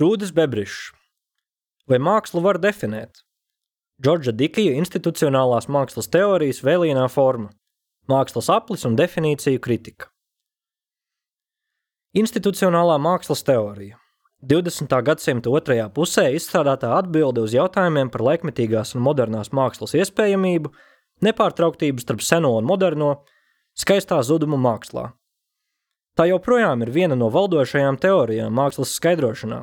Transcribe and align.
Rūdis 0.00 0.30
Bebrišs. 0.32 0.94
Vai 1.84 1.98
mākslu 2.00 2.40
var 2.40 2.56
definēt? 2.56 3.18
Džordža 4.00 4.32
Dikija 4.32 4.72
institucionālās 4.80 5.66
mākslas 5.68 6.06
teorijas 6.08 6.62
vēlienā 6.64 7.02
forma– 7.12 7.50
mākslas 8.12 8.48
aplis 8.48 8.86
un 8.88 8.94
definīciju 8.96 9.60
kritika. 9.60 10.08
Institucionālā 12.16 12.94
mākslas 12.96 13.44
teorija 13.44 13.98
20. 14.54 14.94
gadsimta 15.04 15.52
otrajā 15.52 15.90
pusē 15.92 16.30
izstrādātā 16.32 16.94
atbilde 16.96 17.44
uz 17.44 17.52
jautājumiem 17.58 18.08
par 18.08 18.24
laikmetīgās 18.30 18.94
un 18.96 19.04
modernās 19.04 19.52
mākslas 19.52 19.92
iespējamību, 20.00 20.72
nepārtrauktību 21.28 22.00
starp 22.00 22.24
seno 22.24 22.54
un 22.56 22.64
moderno, 22.72 23.10
skaistā 23.76 24.22
zuduma 24.24 24.56
mākslā. 24.64 25.10
Tā 26.16 26.24
joprojām 26.32 26.88
ir 26.88 26.96
viena 26.96 27.20
no 27.20 27.28
valdošajām 27.28 28.00
teorijām 28.00 28.56
mākslas 28.56 28.96
skaidrošanā, 28.96 29.60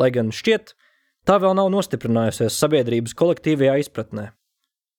lai 0.00 0.10
gan 0.14 0.32
šķiet, 0.34 0.74
tā 1.28 1.38
vēl 1.42 1.56
nav 1.58 1.70
nostiprinājusies 1.74 2.58
sabiedrības 2.58 3.16
kolektīvajā 3.18 3.78
izpratnē. 3.84 4.30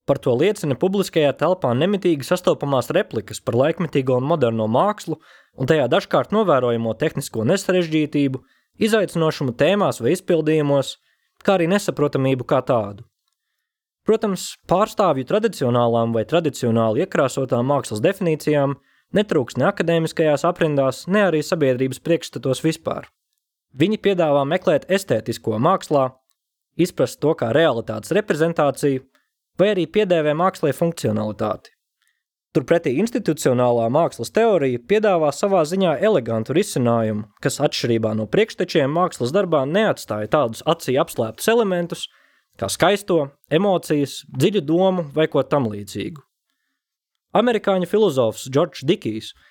Par 0.06 0.18
to 0.18 0.32
liecina 0.34 0.74
publiskajā 0.74 1.30
telpā 1.38 1.70
nemitīgi 1.78 2.26
sastopamās 2.26 2.90
replikas 2.94 3.38
par 3.44 3.54
laikmetīgo 3.60 4.16
un 4.18 4.26
moderno 4.26 4.66
mākslu 4.66 5.20
un 5.54 5.70
tajā 5.70 5.86
dažkārt 5.92 6.34
novērojamo 6.34 6.94
tehnisko 6.98 7.46
nesarežģītību, 7.46 8.40
izaicinošumu 8.82 9.54
tēmās 9.58 10.02
vai 10.02 10.16
izpildījumos, 10.16 10.96
kā 11.46 11.54
arī 11.58 11.68
nesaprotamību 11.70 12.46
kā 12.50 12.58
tādu. 12.66 13.06
Protams, 14.02 14.56
pārstāvju 14.66 15.28
tradicionālām 15.28 16.14
vai 16.16 16.24
tradicionāli 16.26 17.04
iekrāsotām 17.04 17.68
mākslas 17.70 18.02
definīcijām 18.02 18.74
netrūks 19.14 19.58
ne 19.60 19.68
akadēmiskajās 19.70 20.42
aprindās, 20.48 21.04
ne 21.06 21.28
arī 21.28 21.44
sabiedrības 21.46 22.02
priekšstatos 22.02 22.64
vispār. 22.66 23.06
Viņi 23.72 23.98
piedāvā 24.04 24.42
meklēt 24.44 24.84
estētisko 24.92 25.56
mākslā, 25.62 26.10
izprast 26.76 27.20
to 27.22 27.32
kā 27.38 27.52
realitātes 27.56 28.12
reprezentāciju, 28.12 29.04
vai 29.60 29.72
arī 29.72 29.86
piedēvē 29.88 30.34
mākslē 30.36 30.72
funkcionalitāti. 30.76 31.72
Turpretī 32.52 32.92
institucionālā 33.00 33.86
mākslas 33.88 34.28
teorija 34.36 34.80
piedāvā 34.88 35.30
savā 35.32 35.62
ziņā 35.64 35.94
elegantu 36.04 36.52
risinājumu, 36.52 37.30
kas 37.40 37.56
atšķirībā 37.64 38.12
no 38.18 38.26
priekštečiem 38.28 38.92
mākslas 38.92 39.32
darbā 39.32 39.62
neatstāja 39.68 40.28
tādus 40.34 40.60
acī 40.68 40.98
apslēptus 41.00 41.48
elementus, 41.48 42.02
kā 42.60 42.68
skaisto, 42.68 43.30
emocijas, 43.48 44.18
dziļu 44.36 44.64
domu 44.68 45.06
vai 45.16 45.30
ko 45.32 45.40
tam 45.48 45.70
līdzīgu. 45.72 46.20
Amerikāņu 47.40 47.88
filozofs 47.88 48.50
Džordžs 48.52 48.84
Dikijs– 48.84 49.32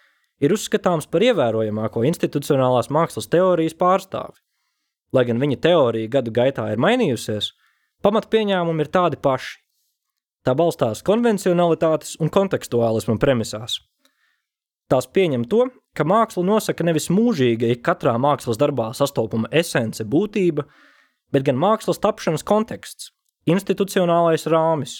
ir 0.41 0.53
uzskatāms 0.55 1.07
par 1.11 1.23
ievērojamāko 1.25 2.03
institucionālās 2.09 2.89
mākslas 2.93 3.29
teorijas 3.31 3.77
pārstāvi. 3.77 4.39
Lai 5.13 5.25
gan 5.27 5.41
viņa 5.41 5.59
teorija 5.61 6.11
gadu 6.17 6.33
gaitā 6.33 6.69
ir 6.71 6.81
mainījusies, 6.81 7.51
pamatpieņēmumi 8.05 8.85
ir 8.85 8.91
tādi 8.91 9.19
paši. 9.21 9.59
Tā 10.41 10.55
balstās 10.57 11.03
konvencionalitātes 11.05 12.15
un 12.23 12.31
kontekstuālisma 12.33 13.19
premisās. 13.21 13.77
Tās 14.89 15.05
pieņem 15.07 15.43
to, 15.51 15.67
ka 15.95 16.03
mākslu 16.07 16.41
nosaka 16.47 16.83
nevis 16.83 17.11
mūžīga 17.13 17.69
ik 17.75 17.83
katrā 17.85 18.15
mākslas 18.19 18.57
darbā 18.59 18.89
sastopama 18.97 19.51
esence 19.61 20.03
būtība, 20.03 20.65
bet 21.31 21.45
gan 21.47 21.59
mākslas 21.61 22.01
tapšanas 22.01 22.43
konteksts, 22.47 23.11
institucionālais 23.45 24.47
rāmis. 24.51 24.97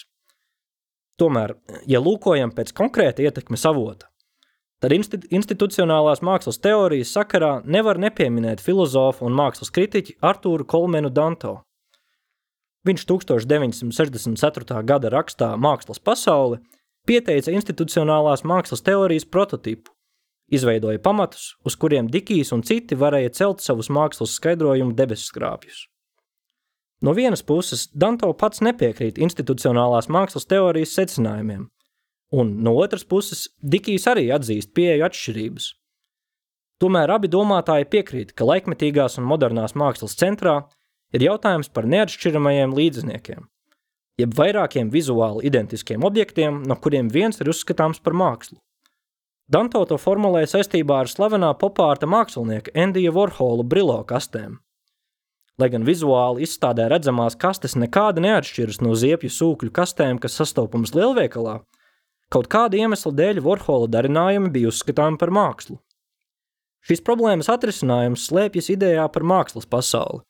Tomēr, 1.20 1.56
ja 1.90 2.00
lūkojam 2.00 2.54
pēc 2.54 2.72
konkrēta 2.76 3.26
ietekmes 3.26 3.66
avota, 3.68 4.11
tad 4.82 5.28
institucionālās 5.30 6.24
mākslas 6.26 6.58
teorijas 6.58 7.12
sakarā 7.14 7.52
nevar 7.64 8.00
nepieminēt 8.02 8.62
filozofu 8.62 9.28
un 9.28 9.36
mākslas 9.38 9.70
kritiķi 9.70 10.16
Artūru 10.26 10.66
Kolmenu 10.66 11.10
Danto. 11.14 11.60
Viņš 12.82 13.04
1964. 13.06 14.80
gada 14.82 15.10
rakstā 15.14 15.52
Mākslas 15.54 16.02
pasaule 16.02 16.58
pieteica 17.06 17.54
institucionālās 17.54 18.42
mākslas 18.42 18.82
teorijas 18.82 19.24
prototipu, 19.24 19.94
izveidoja 20.50 20.98
pamatus, 20.98 21.52
uz 21.62 21.76
kuriem 21.78 22.08
Dikijs 22.10 22.50
un 22.50 22.64
citi 22.66 22.98
varēja 22.98 23.30
celt 23.38 23.62
savus 23.62 23.86
mākslas 23.86 24.34
skaidrojumu 24.34 24.96
debesskrāpjus. 24.98 25.86
No 27.02 27.14
vienas 27.14 27.42
puses, 27.46 27.86
Danto 27.94 28.32
pats 28.34 28.58
nepiekrīt 28.66 29.22
institucionālās 29.22 30.10
mākslas 30.10 30.50
teorijas 30.50 30.98
secinājumiem– 30.98 31.68
Un 32.32 32.54
no 32.64 32.72
otras 32.80 33.04
puses, 33.04 33.50
Dikijs 33.60 34.06
arī 34.08 34.30
atzīst 34.32 34.72
pieeju 34.72 35.04
atšķirības. 35.04 35.68
Tomēr 36.80 37.12
abi 37.14 37.28
domātāji 37.30 37.86
piekrīt, 37.92 38.32
ka 38.34 38.46
laikmetīgās 38.48 39.18
un 39.20 39.28
modernās 39.28 39.76
mākslas 39.78 40.16
centrā 40.18 40.56
ir 41.12 41.26
jautājums 41.28 41.68
par 41.68 41.86
neatšķiramajiem 41.92 42.72
līdzniekiem, 42.74 43.44
jeb 44.18 44.34
vairākiem 44.38 44.90
vizuāli 44.90 45.44
identiskiem 45.50 46.04
objektiem, 46.08 46.62
no 46.66 46.76
kuriem 46.80 47.12
viens 47.12 47.38
ir 47.40 47.52
uzskatāms 47.52 48.00
par 48.02 48.16
mākslu. 48.16 48.58
Danto 49.52 49.82
to 49.84 49.98
formulēja 50.00 50.54
saistībā 50.54 51.02
ar 51.02 51.10
slavenā 51.12 51.52
popārta 51.60 52.08
mākslinieka 52.08 52.72
Endija 52.78 53.12
Vorhola 53.12 53.66
brilo 53.66 53.98
kastēm. 54.08 54.56
Lai 55.60 55.68
gan 55.68 55.84
vizuāli 55.84 56.46
izstādē 56.46 56.86
redzamās 56.88 57.36
kastes 57.36 57.76
nekādi 57.76 58.24
neatšķiras 58.24 58.80
no 58.80 58.96
ziepju 58.96 59.28
sūkļu 59.30 59.74
kastēm, 59.76 60.18
kas 60.22 60.38
sastopamas 60.40 60.94
lielveikalā, 60.96 61.58
Kaut 62.32 62.48
kāda 62.48 62.78
iemesla 62.80 63.12
dēļ 63.12 63.42
Vorhola 63.44 63.90
darinājumi 63.92 64.48
bija 64.54 64.70
uzskatāmi 64.70 65.18
par 65.20 65.28
mākslu. 65.36 65.76
Šīs 66.88 67.02
problēmas 67.04 67.50
atrisinājums 67.52 68.24
slēpjas 68.30 68.70
idejā 68.72 69.04
par 69.12 69.26
mākslas 69.28 69.68
pasauli, 69.68 70.22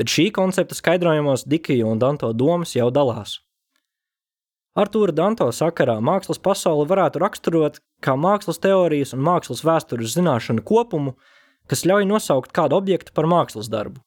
bet 0.00 0.08
šī 0.10 0.30
koncepta 0.34 0.74
skaidrojumos 0.78 1.44
Dikija 1.44 1.86
un 1.86 2.00
Danto 2.00 2.32
domas 2.32 2.72
jau 2.74 2.88
dalās. 2.90 3.42
Artūra 4.74 5.12
Danto 5.14 5.46
sakarā 5.54 6.00
mākslas 6.02 6.40
pasauli 6.42 6.88
varētu 6.90 7.20
raksturot 7.22 7.76
kā 8.02 8.16
mākslas 8.18 8.58
teorijas 8.64 9.12
un 9.14 9.20
mākslas 9.22 9.62
vēstures 9.68 10.16
zināšanu 10.16 10.64
kopumu, 10.66 11.12
kas 11.70 11.84
ļauj 11.86 12.08
nosaukt 12.08 12.56
kādu 12.56 12.80
objektu 12.80 13.12
par 13.14 13.28
mākslas 13.30 13.68
darbu. 13.70 14.00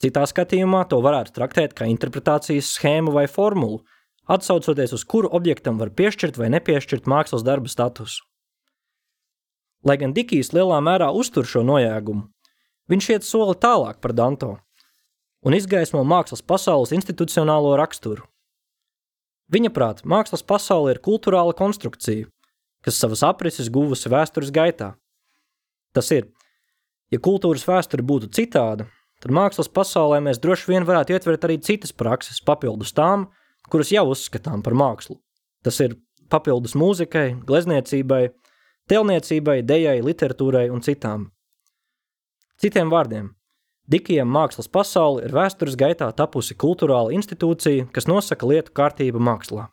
Citā 0.00 0.22
skatījumā 0.30 0.86
to 0.88 1.02
varētu 1.04 1.34
traktēt 1.34 1.74
kā 1.76 1.90
interpretācijas 1.90 2.70
schēmu 2.78 3.12
vai 3.12 3.26
formulu, 3.28 3.82
atsaucoties 4.26 4.94
uz 4.96 5.04
kuru 5.04 5.28
objektam 5.32 5.78
var 5.80 5.92
piešķirt 5.94 6.38
vai 6.40 6.50
nepiešķirt 6.54 7.08
mākslas 7.10 7.44
darba 7.46 7.68
statusu. 7.68 8.24
Lai 9.84 9.98
gan 10.00 10.14
Dikijs 10.16 10.54
lielā 10.56 10.80
mērā 10.80 11.10
uztur 11.12 11.44
šo 11.44 11.64
nojēgumu, 11.66 12.28
viņš 12.88 13.10
iet 13.12 13.26
soli 13.26 13.56
tālāk 13.60 14.00
par 14.00 14.16
Danto 14.16 14.54
un 15.44 15.56
izgaismo 15.56 16.00
mākslas 16.08 16.40
pasaules 16.40 16.94
institucionālo 16.96 17.74
raksturu. 17.76 18.24
Viņa 19.52 19.70
prāt, 19.76 20.00
mākslas 20.08 20.42
pasaule 20.42 20.94
ir 20.94 21.02
kultūrāla 21.04 21.52
konstrukcija, 21.56 22.30
kas 22.84 22.96
savas 23.00 23.22
aprises 23.26 23.68
guvusi 23.72 24.08
vēstures 24.08 24.52
gaitā. 24.54 24.94
Tas 25.94 26.08
ir, 26.16 26.30
ja 27.12 27.20
kultūras 27.20 27.66
vēsture 27.68 28.02
būtu 28.02 28.32
citāda, 28.32 28.88
tad 29.20 29.36
mākslas 29.36 29.68
pasaulē 29.68 30.22
mēs 30.24 30.40
droši 30.40 30.72
vien 30.72 30.88
varētu 30.88 31.12
ietvert 31.12 31.44
arī 31.44 31.60
citas 31.60 31.92
prakses 31.92 32.40
papildus 32.40 32.96
tām, 32.96 33.28
kurus 33.74 33.90
jau 33.90 34.06
uzskatām 34.12 34.62
par 34.62 34.76
mākslu. 34.78 35.18
Tas 35.66 35.80
ir 35.82 35.96
papildus 36.30 36.76
mūzikai, 36.78 37.40
glezniecībai, 37.48 38.28
telniecībai, 38.90 39.62
dejai, 39.66 39.96
literatūrai 40.06 40.68
un 40.70 40.84
citām. 40.84 41.32
Citiem 42.62 42.92
vārdiem, 42.92 43.32
Dikijam 43.90 44.30
mākslas 44.32 44.70
pasaule 44.72 45.26
ir 45.26 45.34
vēstures 45.36 45.74
gaitā 45.76 46.06
tapusi 46.16 46.54
kultūrāla 46.56 47.12
institūcija, 47.18 47.90
kas 47.92 48.06
nosaka 48.08 48.46
lietu 48.48 48.72
kārtību 48.72 49.20
mākslā. 49.20 49.66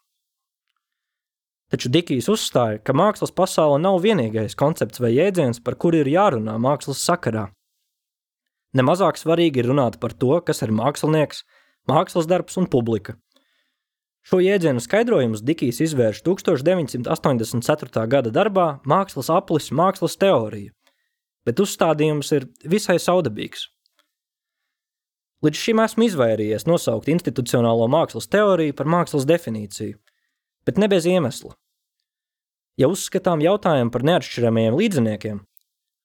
Taču 1.71 1.87
Dikijs 1.93 2.27
uzstāja, 2.33 2.81
ka 2.83 2.91
mākslas 2.97 3.31
pasaule 3.31 3.77
nav 3.79 4.01
vienīgais 4.03 4.57
koncepts 4.59 4.99
vai 4.99 5.13
jēdziens, 5.13 5.61
par 5.63 5.77
kuru 5.79 6.01
ir 6.01 6.11
jārunā 6.11 6.57
mākslas 6.59 7.05
sakarā. 7.05 7.45
Nemazāk 8.75 9.21
svarīgi 9.21 9.63
ir 9.63 9.71
runāt 9.71 10.01
par 10.01 10.11
to, 10.11 10.33
kas 10.43 10.59
ir 10.65 10.75
mākslinieks, 10.75 11.45
mākslas 11.87 12.27
darbs 12.27 12.59
un 12.59 12.67
publika– 12.67 13.15
Šo 14.21 14.37
jēdzienu 14.37 14.81
skaidrojumus 14.83 15.41
Dikijs 15.41 15.79
izvērš 15.81 16.21
1984. 16.27 18.03
gada 18.07 18.29
darbā 18.29 18.67
Mākslas 18.85 19.31
aplis 19.33 19.71
mākslas 19.73 20.13
teorija, 20.21 20.69
bet 21.45 21.61
uzstādījums 21.63 22.29
ir 22.37 22.45
visai 22.69 22.99
saudabīgs. 23.01 23.65
Līdz 25.41 25.57
šim 25.57 25.81
esmu 25.81 26.05
izvairījies 26.05 26.67
nosaukt 26.69 27.09
institucionālo 27.09 27.89
mākslas 27.89 28.29
teoriju 28.29 28.77
par 28.77 28.85
mākslas 28.93 29.25
definīciju, 29.25 29.97
bet 30.69 30.77
ne 30.77 30.91
bez 30.91 31.09
iemesla. 31.09 31.55
Ja 32.77 32.93
uzskatām 32.93 33.41
jautājumu 33.41 33.89
par 33.89 34.05
neatšķiramajiem 34.05 34.77
līdziniekiem, 34.77 35.41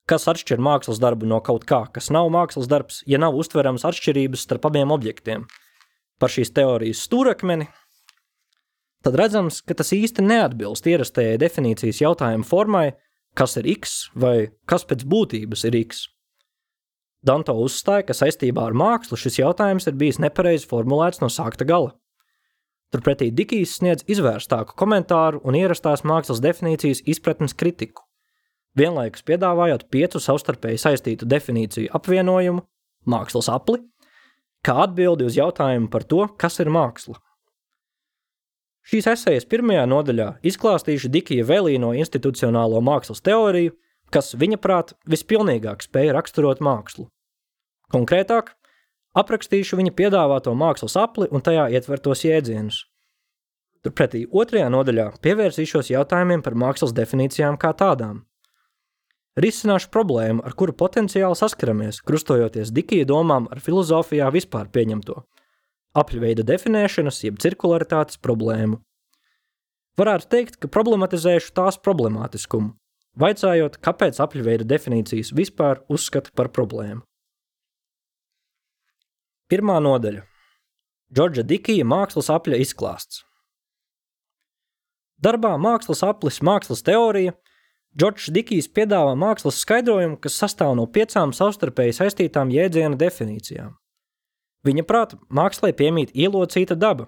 kas 0.08 0.24
atšķir 0.32 0.56
mākslas 0.64 1.02
darbu 1.04 1.28
no 1.28 1.44
kaut 1.44 1.68
kā, 1.68 1.84
kas 1.92 2.08
nav 2.08 2.32
mākslas 2.32 2.64
darbs, 2.70 3.02
ja 3.04 3.20
nav 3.20 3.36
uztverams 3.36 3.84
atšķirības 3.84 4.48
starp 4.48 4.70
abiem 4.70 4.94
objektiem, 4.96 5.44
par 6.16 6.32
šīs 6.32 6.56
teorijas 6.56 7.04
stūrakmeni– 7.04 7.68
tad 9.06 9.16
redzams, 9.20 9.60
ka 9.62 9.76
tas 9.78 9.92
īsti 9.94 10.24
neatbilst 10.26 10.86
ierastajai 10.90 11.38
definīcijas 11.38 12.02
jautājumu 12.02 12.46
formai, 12.46 12.88
kas 13.38 13.54
ir 13.60 13.68
x 13.76 13.96
vai 14.18 14.50
kas 14.66 14.86
pēc 14.88 15.04
būtības 15.06 15.62
ir 15.68 15.76
x. 15.84 16.06
Danto 17.26 17.54
uzstāja, 17.58 18.04
ka 18.06 18.14
saistībā 18.14 18.64
ar 18.66 18.74
mākslu 18.76 19.18
šis 19.18 19.40
jautājums 19.40 19.86
ir 19.86 19.96
bijis 19.98 20.18
nepareizi 20.22 20.66
formulēts 20.70 21.22
no 21.22 21.30
sākta 21.32 21.66
gala. 21.66 21.94
Turpretī 22.94 23.32
Dikijs 23.34 23.76
sniedz 23.80 24.04
izvērstāku 24.10 24.76
komentāru 24.78 25.40
un 25.46 25.58
ierastās 25.58 26.04
mākslas 26.06 26.42
definīcijas 26.42 27.02
izpratnes 27.06 27.54
kritiku, 27.58 28.04
vienlaikus 28.78 29.26
piedāvājot 29.26 29.88
piecu 29.90 30.22
savstarpēji 30.22 30.82
saistītu 30.82 31.26
definīciju 31.26 31.90
apvienojumu, 31.98 32.62
mākslas 33.10 33.50
apli, 33.50 33.82
kā 34.62 34.78
atbildi 34.86 35.26
uz 35.26 35.38
jautājumu 35.38 35.90
par 35.90 36.06
to, 36.06 36.26
kas 36.38 36.60
ir 36.62 36.70
māksla. 36.74 37.18
Šīs 38.86 39.08
esejas 39.10 39.46
pirmajā 39.50 39.82
nodaļā 39.90 40.26
izklāstīšu 40.46 41.08
Dikija 41.10 41.44
Velīno 41.48 41.88
institucionālo 41.98 42.78
mākslas 42.86 43.18
teoriju, 43.26 43.72
kas, 44.14 44.30
viņa 44.38 44.60
prāt, 44.62 44.92
vispilnīgāk 45.10 45.82
spēja 45.82 46.14
raksturot 46.14 46.62
mākslu. 46.62 47.08
Konkrētāk, 47.90 48.52
aprakstīšu 49.18 49.80
viņa 49.80 49.94
piedāvāto 49.98 50.54
mākslas 50.54 50.94
apli 51.02 51.26
un 51.34 51.42
tajā 51.42 51.66
ietvertos 51.74 52.22
jēdzienus. 52.28 52.84
Turpretī 53.82 54.22
otrajā 54.30 54.70
nodaļā 54.70 55.10
pievērsīšos 55.22 55.90
jautājumiem 55.90 56.46
par 56.46 56.54
mākslas 56.54 56.94
definīcijām 56.94 57.58
kā 57.58 57.74
tādām. 57.74 58.22
Risināšu 59.36 59.90
problēmu, 59.90 60.46
ar 60.46 60.54
kuru 60.54 60.72
potenciāli 60.78 61.34
saskaramies, 61.34 62.04
krustojoties 62.06 62.70
Dikija 62.70 63.10
domām 63.10 63.50
ar 63.50 63.58
filozofijā 63.66 64.30
vispār 64.38 64.70
pieņemto– 64.70 65.24
apļveida 65.96 66.44
definēšanas 66.46 67.22
jeb 67.24 67.40
cirkularitātes 67.42 68.20
problēmu. 68.22 68.80
Varētu 69.96 70.28
teikt, 70.32 70.58
ka 70.60 70.68
problematizēšu 70.68 71.54
tās 71.56 71.78
problemātiskumu, 71.80 72.74
vaicājot, 73.16 73.78
kāpēc 73.80 74.20
apļveida 74.20 74.68
definīcijas 74.68 75.32
vispār 75.36 75.80
uzskata 75.88 76.34
par 76.36 76.52
problēmu. 76.52 77.02
Pirmā 79.48 79.78
nodaļa– 79.80 80.26
Džordža 81.14 81.44
Dikija 81.46 81.86
mākslas 81.86 82.28
apļa 82.34 82.58
izklāsts. 82.64 83.22
Darbā 85.22 85.54
mākslas 85.56 86.02
aplis 86.04 86.42
mākslas 86.44 86.82
teorija 86.84 87.32
Džordžs 87.96 88.32
Dikijs 88.34 88.66
piedāvā 88.68 89.14
mākslas 89.16 89.62
skaidrojumu, 89.62 90.18
kas 90.20 90.36
sastāv 90.42 90.74
no 90.76 90.84
piecām 90.90 91.32
savstarpēji 91.32 91.94
saistītām 91.96 92.50
jēdziena 92.52 92.98
definīcijām. 93.00 93.70
Viņa 94.66 94.82
prāta 94.86 95.18
mākslai 95.30 95.72
piemīt 95.76 96.14
ielocīta 96.14 96.74
daba, 96.74 97.06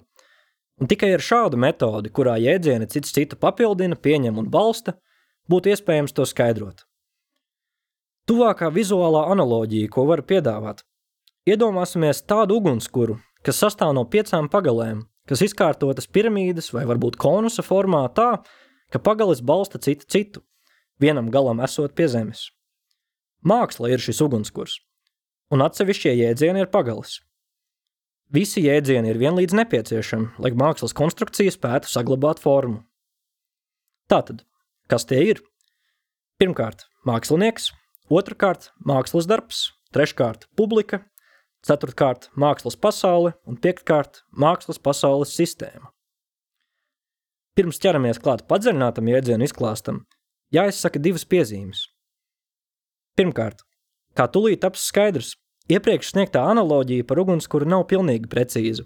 un 0.79 0.91
tikai 0.91 1.11
ar 1.17 1.25
šādu 1.25 1.59
metodi, 1.59 2.13
kurā 2.15 2.37
jēdzieni 2.39 2.87
cits 2.93 3.15
citu 3.15 3.39
papildina, 3.41 3.99
pieņem 3.99 4.39
un 4.39 4.51
balsta, 4.53 4.95
būtu 5.51 5.75
iespējams 5.75 6.15
to 6.15 6.27
skaidrot. 6.29 6.85
Tuvākā 8.29 8.69
vizuālā 8.71 9.25
analoģija, 9.33 9.89
ko 9.91 10.05
var 10.07 10.23
piedāvāt, 10.29 10.85
Iedomāsimies 11.49 12.19
tādu 12.29 12.59
ugunskura, 12.59 13.15
kas 13.47 13.57
sastāv 13.63 13.95
no 13.97 14.03
piecām 14.05 14.51
pagalēm, 14.53 15.07
kas 15.29 15.41
izkārtotas 15.47 16.09
piramīdas 16.13 16.75
vai 16.75 16.83
varbūt 16.91 17.17
konusa 17.17 17.63
formā 17.65 18.03
tā, 18.13 18.43
ka 18.93 19.01
pagalis 19.01 19.41
balsta 19.41 19.81
citu 19.81 20.05
citu, 20.13 20.43
vienam 21.01 21.31
galam 21.33 21.63
esot 21.65 21.95
pie 21.97 22.11
zemes. 22.13 22.51
Māksla 23.41 23.95
ir 23.95 24.05
šis 24.05 24.21
ugunskurs, 24.27 24.75
un 25.49 25.65
atsevišķie 25.65 26.13
jēdzieni 26.19 26.67
ir 26.67 26.69
pagalis. 26.75 27.23
Visi 28.29 28.61
jēdzieni 28.61 29.09
ir 29.09 29.17
vienlīdz 29.17 29.55
nepieciešami, 29.57 30.35
lai 30.45 30.51
mākslas 30.53 30.93
konstrukcija 30.97 31.53
spētu 31.55 31.89
saglabāt 31.89 32.43
formu. 32.43 32.83
Tātad, 34.13 34.43
kas 34.93 35.09
tie 35.09 35.23
ir? 35.31 35.41
Pirmkārt, 36.37 36.85
mākslinieks, 37.09 37.71
otrkārt, 38.13 38.69
mākslas 38.85 39.25
darbs, 39.31 39.63
treškārt, 39.97 40.45
publika, 40.61 41.01
ceturtkārt 41.65 42.29
mākslas 42.37 42.77
pasaule 42.77 43.33
un 43.49 43.57
piektkārt 43.57 44.23
mākslas 44.37 44.77
pasaules 44.77 45.33
sistēma. 45.33 45.89
Pirms 47.57 47.81
ķeramies 47.81 48.21
klāt 48.21 48.45
padziļinātam 48.47 49.09
jēdzienu 49.09 49.49
izklāstam, 49.49 50.05
jāizsaka 50.53 51.01
divas 51.01 51.25
piezīmes. 51.25 51.87
Pirmkārt, 53.17 53.65
kā 54.15 54.29
tulīt 54.29 54.61
taps 54.63 54.85
skaidrs, 54.93 55.33
iepriekš 55.73 56.13
sniegtā 56.15 56.43
analoģija 56.51 57.07
par 57.09 57.21
ugunskura 57.23 57.69
nav 57.69 57.87
pilnīgi 57.91 58.31
precīza, 58.33 58.85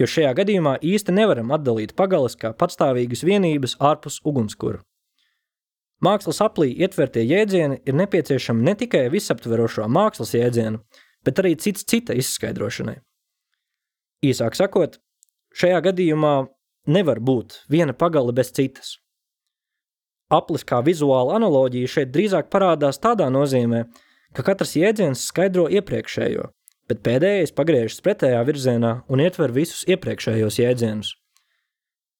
jo 0.00 0.08
šajā 0.10 0.32
gadījumā 0.40 0.76
īsti 0.82 1.14
nevaram 1.16 1.52
atdalīt 1.56 1.96
pagalas 1.96 2.36
kā 2.40 2.52
patstāvīgas 2.56 3.24
vienības 3.26 3.76
ārpus 3.80 4.20
ugunskura. 4.24 4.82
Mākslas 6.04 6.42
aplī 6.44 6.74
ietvertie 6.76 7.22
jēdzieni 7.24 7.80
ir 7.88 7.96
nepieciešami 7.96 8.64
ne 8.66 8.74
tikai 8.76 9.06
visaptverošo 9.12 9.86
mākslas 9.88 10.34
jēdzienu, 10.36 10.82
bet 11.24 11.40
arī 11.40 11.54
cits 11.56 11.86
cita 11.88 12.16
izskaidrošanai. 12.16 12.98
Īsāk 14.26 14.58
sakot, 14.58 14.98
šajā 15.56 15.80
gadījumā 15.88 16.34
nevar 16.92 17.20
būt 17.20 17.62
viena 17.72 17.96
pagale 17.96 18.34
bez 18.36 18.52
citas. 18.52 18.96
Aplis 20.32 20.66
kā 20.66 20.82
vizuāla 20.84 21.36
analoģija 21.38 21.88
šeit 21.88 22.12
drīzāk 22.12 22.50
parādās 22.52 22.98
tādā 23.00 23.28
nozīmē, 23.32 23.84
ka 24.34 24.46
katrs 24.46 24.74
jēdziens 24.78 25.26
skaidro 25.28 25.66
iepriekšējo, 25.68 26.48
bet 26.90 27.04
pēdējais 27.06 27.54
pagriežas 27.54 28.02
pretējā 28.02 28.42
virzienā 28.48 28.92
un 29.06 29.22
ietver 29.22 29.54
visus 29.54 29.84
iepriekšējos 29.90 30.58
jēdzienus. 30.62 31.14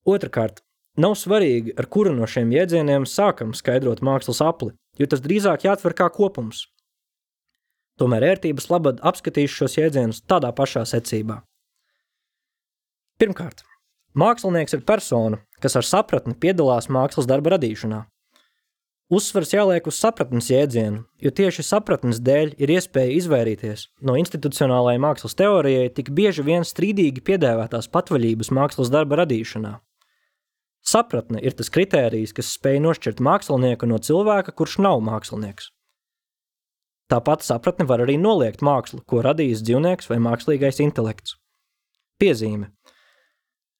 Otrakārt, 0.07 0.63
nav 1.01 1.17
svarīgi, 1.19 1.75
ar 1.75 1.91
kuru 1.91 2.15
no 2.15 2.29
šiem 2.31 2.55
jēdzieniem 2.55 3.09
sākam 3.11 3.57
skaidrot 3.57 4.05
mākslas 4.07 4.45
apli, 4.45 4.75
jo 4.99 5.11
tas 5.11 5.25
drīzāk 5.25 5.67
jāatver 5.67 5.97
kā 5.99 6.11
kopums– 6.13 6.65
Tomēr 7.97 8.27
ērtības 8.35 8.67
labad 8.69 8.99
apskatīšu 9.09 9.63
šos 9.63 9.79
jēdzienus 9.79 10.21
tādā 10.29 10.51
pašā 10.57 10.83
secībā. 10.89 11.39
Pirmkārt, 13.17 13.63
mākslinieks 14.13 14.77
ir 14.77 14.83
persona, 14.85 15.41
kas 15.65 15.79
ar 15.81 15.87
sapratni 15.89 16.37
piedalās 16.37 16.91
mākslas 16.93 17.29
darba 17.31 17.55
radīšanā. 17.55 18.03
Uzsvars 19.07 19.53
jāliek 19.55 19.85
uz 19.87 20.01
sapratnes 20.03 20.49
jēdzienu, 20.51 21.05
jo 21.23 21.31
tieši 21.31 21.63
sapratnes 21.63 22.19
dēļ 22.27 22.57
ir 22.59 22.73
iespēja 22.75 23.13
izvairīties 23.15 23.85
no 24.03 24.17
institucionālajai 24.19 24.99
mākslas 25.05 25.39
teorijai 25.39 25.93
tik 25.95 26.11
bieži 26.11 26.43
vien 26.43 26.67
strīdīgi 26.67 27.23
piedēvētās 27.29 27.87
patvaļības 27.95 28.51
mākslas 28.59 28.91
darba 28.91 29.21
radīšanā. 29.23 29.77
Sapratne 30.83 31.39
ir 31.39 31.55
tas 31.55 31.71
kritērijs, 31.71 32.35
kas 32.35 32.51
spēj 32.59 32.83
nošķirt 32.83 33.23
mākslinieku 33.23 33.87
no 33.87 34.03
cilvēka, 34.03 34.51
kurš 34.59 34.81
nav 34.83 34.99
mākslinieks. 35.07 35.71
Tāpat 37.07 37.47
sapratne 37.47 37.87
var 37.87 38.03
arī 38.03 38.19
noliegt 38.19 38.59
mākslu, 38.67 39.05
ko 39.07 39.23
radījis 39.23 39.63
dzīvnieks 39.63 40.11
vai 40.11 40.19
mākslīgais 40.19 40.83
intelekts. 40.83 41.39
Piezīme. 42.19 42.73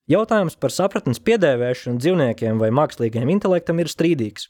Jautājums 0.07 0.55
par 0.55 0.71
sapratnes 0.71 1.19
piedēvēšanu 1.19 1.99
dzīvniekiem 1.99 2.63
vai 2.63 2.71
mākslīgajam 2.71 3.33
intelektam 3.35 3.83
ir 3.83 3.91
strīdīgs, 3.91 4.47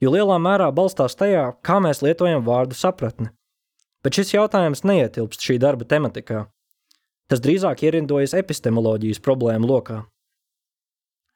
jo 0.00 0.12
lielā 0.14 0.38
mērā 0.42 0.70
balstās 0.74 1.16
tajā, 1.18 1.50
kā 1.62 1.80
mēs 1.84 2.02
lietojam 2.02 2.44
vārdu 2.46 2.78
sapratne. 2.78 3.30
Bet 4.04 4.16
šis 4.16 4.34
jautājums 4.34 4.84
neietilpst 4.88 5.44
šī 5.44 5.58
darba 5.60 5.84
tematikā. 5.84 6.46
Tas 7.30 7.42
drīzāk 7.44 7.84
ierindojas 7.86 8.34
epistemoloģijas 8.34 9.20
problēmu 9.22 9.68
lokā. 9.70 10.02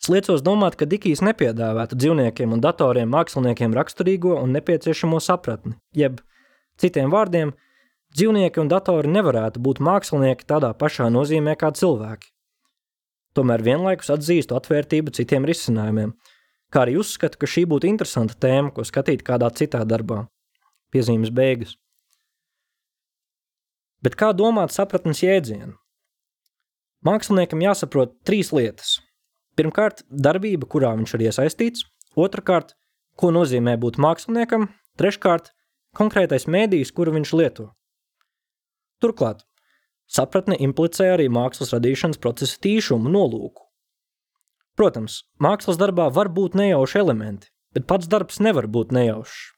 Sliecos 0.04 0.42
domāt, 0.44 0.74
ka 0.76 0.88
Dikijs 0.88 1.22
nepiedāvētu 1.24 1.96
dzīvniekiem 1.96 2.52
un 2.56 2.60
datoriem 2.60 3.08
māksliniekiem 3.12 3.76
raksturīgo 3.76 4.34
un 4.40 4.56
nepieciešamo 4.56 5.20
sapratni, 5.22 5.76
jeb– 5.96 6.20
Citiem 6.80 7.12
vārdiem, 7.12 7.52
dzīvnieki 8.16 8.62
un 8.62 8.70
datori 8.70 9.10
nevarētu 9.10 9.62
būt 9.62 9.80
mākslinieki 9.84 10.46
tādā 10.50 10.72
pašā 10.78 11.06
nozīmē 11.14 11.54
kā 11.58 11.70
cilvēki. 11.74 12.32
Tomēr 13.34 13.62
vienlaikus 13.66 14.10
atzīstu 14.14 14.56
atvērtību 14.58 15.14
citiem 15.14 15.46
risinājumiem, 15.46 16.14
kā 16.74 16.82
arī 16.82 16.98
uzskatu, 16.98 17.38
ka 17.38 17.46
šī 17.46 17.64
būtu 17.70 17.86
interesanta 17.86 18.34
tēma, 18.34 18.72
ko 18.74 18.82
skatīt 18.86 19.22
kādā 19.26 19.50
citā 19.54 19.84
darbā. 19.86 20.24
Piezīmes 20.90 21.30
beigas. 21.34 21.76
Bet 24.04 24.18
kā 24.20 24.34
domāt 24.36 24.74
sapratnes 24.74 25.22
jēdzienu? 25.24 25.78
Māksliniekam 27.06 27.62
jāsaprot 27.62 28.14
trīs 28.26 28.50
lietas. 28.52 28.98
Pirmkārt, 29.56 30.02
darbība, 30.08 30.66
kurā 30.68 30.90
viņš 30.98 31.14
ir 31.16 31.26
iesaistīts, 31.28 31.86
otrkārt, 32.18 32.74
ko 33.20 33.30
nozīmē 33.32 33.76
būt 33.80 34.00
māksliniekam, 34.02 34.66
treškārt, 35.00 35.52
konkrētais 35.96 36.48
mēdījis, 36.50 36.92
kuru 36.96 37.14
viņš 37.14 37.34
lieto. 37.38 37.68
Turklāt, 39.04 39.44
sapratne 40.10 40.58
implicē 40.66 41.12
arī 41.14 41.30
mākslas 41.32 41.72
radīšanas 41.76 42.20
procesa 42.20 42.58
tīšumu 42.66 43.12
nolūku. 43.14 43.63
Protams, 44.74 45.20
mākslas 45.38 45.78
darbā 45.78 46.08
var 46.10 46.30
būt 46.34 46.56
nejauši 46.58 46.98
elementi, 46.98 47.52
bet 47.74 47.86
pats 47.90 48.08
darbs 48.10 48.40
nevar 48.42 48.66
būt 48.66 48.90
nejaušs. 48.94 49.54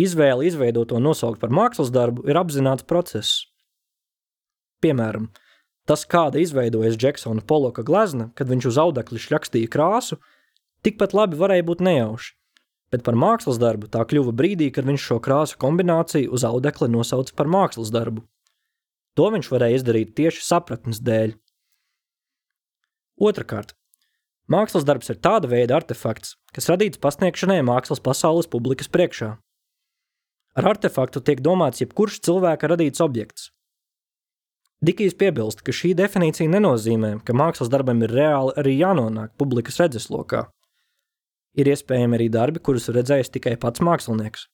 Izvēle 0.00 0.48
izveidot 0.48 0.88
to 0.90 0.98
nosaukt 0.98 1.38
par 1.42 1.52
mākslas 1.54 1.92
darbu 1.94 2.24
ir 2.26 2.38
apzināts 2.40 2.86
process. 2.88 3.44
Piemēram, 4.82 5.28
tas, 5.86 6.06
kāda 6.08 6.40
izveidojas 6.40 6.96
Džeksona 6.96 7.44
Poloka 7.46 7.84
glezna, 7.86 8.30
kad 8.34 8.48
viņš 8.50 8.70
uz 8.72 8.78
audekļa 8.80 9.22
šļakstīja 9.26 9.70
krāsu, 9.70 10.18
tikpat 10.82 11.14
labi 11.14 11.38
varēja 11.38 11.66
būt 11.68 11.84
nejauši, 11.84 12.32
bet 12.90 13.04
par 13.06 13.18
mākslas 13.20 13.60
darbu 13.62 13.90
tā 13.92 14.02
kļuva 14.08 14.34
brīdī, 14.34 14.72
kad 14.74 14.88
viņš 14.88 15.06
šo 15.06 15.20
krāsu 15.22 15.60
kombināciju 15.60 16.32
uz 16.34 16.46
audekli 16.48 16.88
nosauca 16.90 17.36
par 17.36 17.50
mākslas 17.52 17.92
darbu. 17.94 18.24
To 19.14 19.28
viņš 19.34 19.50
varēja 19.52 19.82
izdarīt 19.82 20.16
tieši 20.16 20.42
sapratnes 20.46 21.02
dēļ. 21.04 21.36
Otrakārt, 23.20 23.76
mākslas 24.50 24.86
darbs 24.86 25.10
ir 25.12 25.20
tāda 25.22 25.48
veida 25.50 25.78
artefakts, 25.78 26.34
kas 26.54 26.68
radīts 26.72 27.00
pasniegšanai 27.02 27.60
mākslas 27.66 28.02
pasaules 28.02 28.50
publikas 28.50 28.90
priekšā. 28.90 29.30
Ar 30.58 30.68
artefaktu 30.72 31.22
tiek 31.22 31.40
domāts 31.44 31.82
jebkurš 31.82 32.18
cilvēka 32.26 32.70
radīts 32.72 33.02
objekts. 33.04 33.50
Dikijs 34.80 35.14
piebilst, 35.20 35.60
ka 35.60 35.74
šī 35.76 35.92
definīcija 35.94 36.50
nenozīmē, 36.50 37.18
ka 37.24 37.36
mākslas 37.36 37.68
darbam 37.72 38.00
ir 38.02 38.14
reāli 38.16 38.54
arī 38.60 38.78
jānonāk 38.78 39.34
publikas 39.38 39.76
redzeslokā. 39.82 40.46
Ir 41.60 41.68
iespējami 41.68 42.16
arī 42.16 42.28
darbi, 42.32 42.62
kurus 42.64 42.88
redzējis 42.88 43.32
tikai 43.34 43.58
pats 43.60 43.82
mākslinieks. 43.84 44.46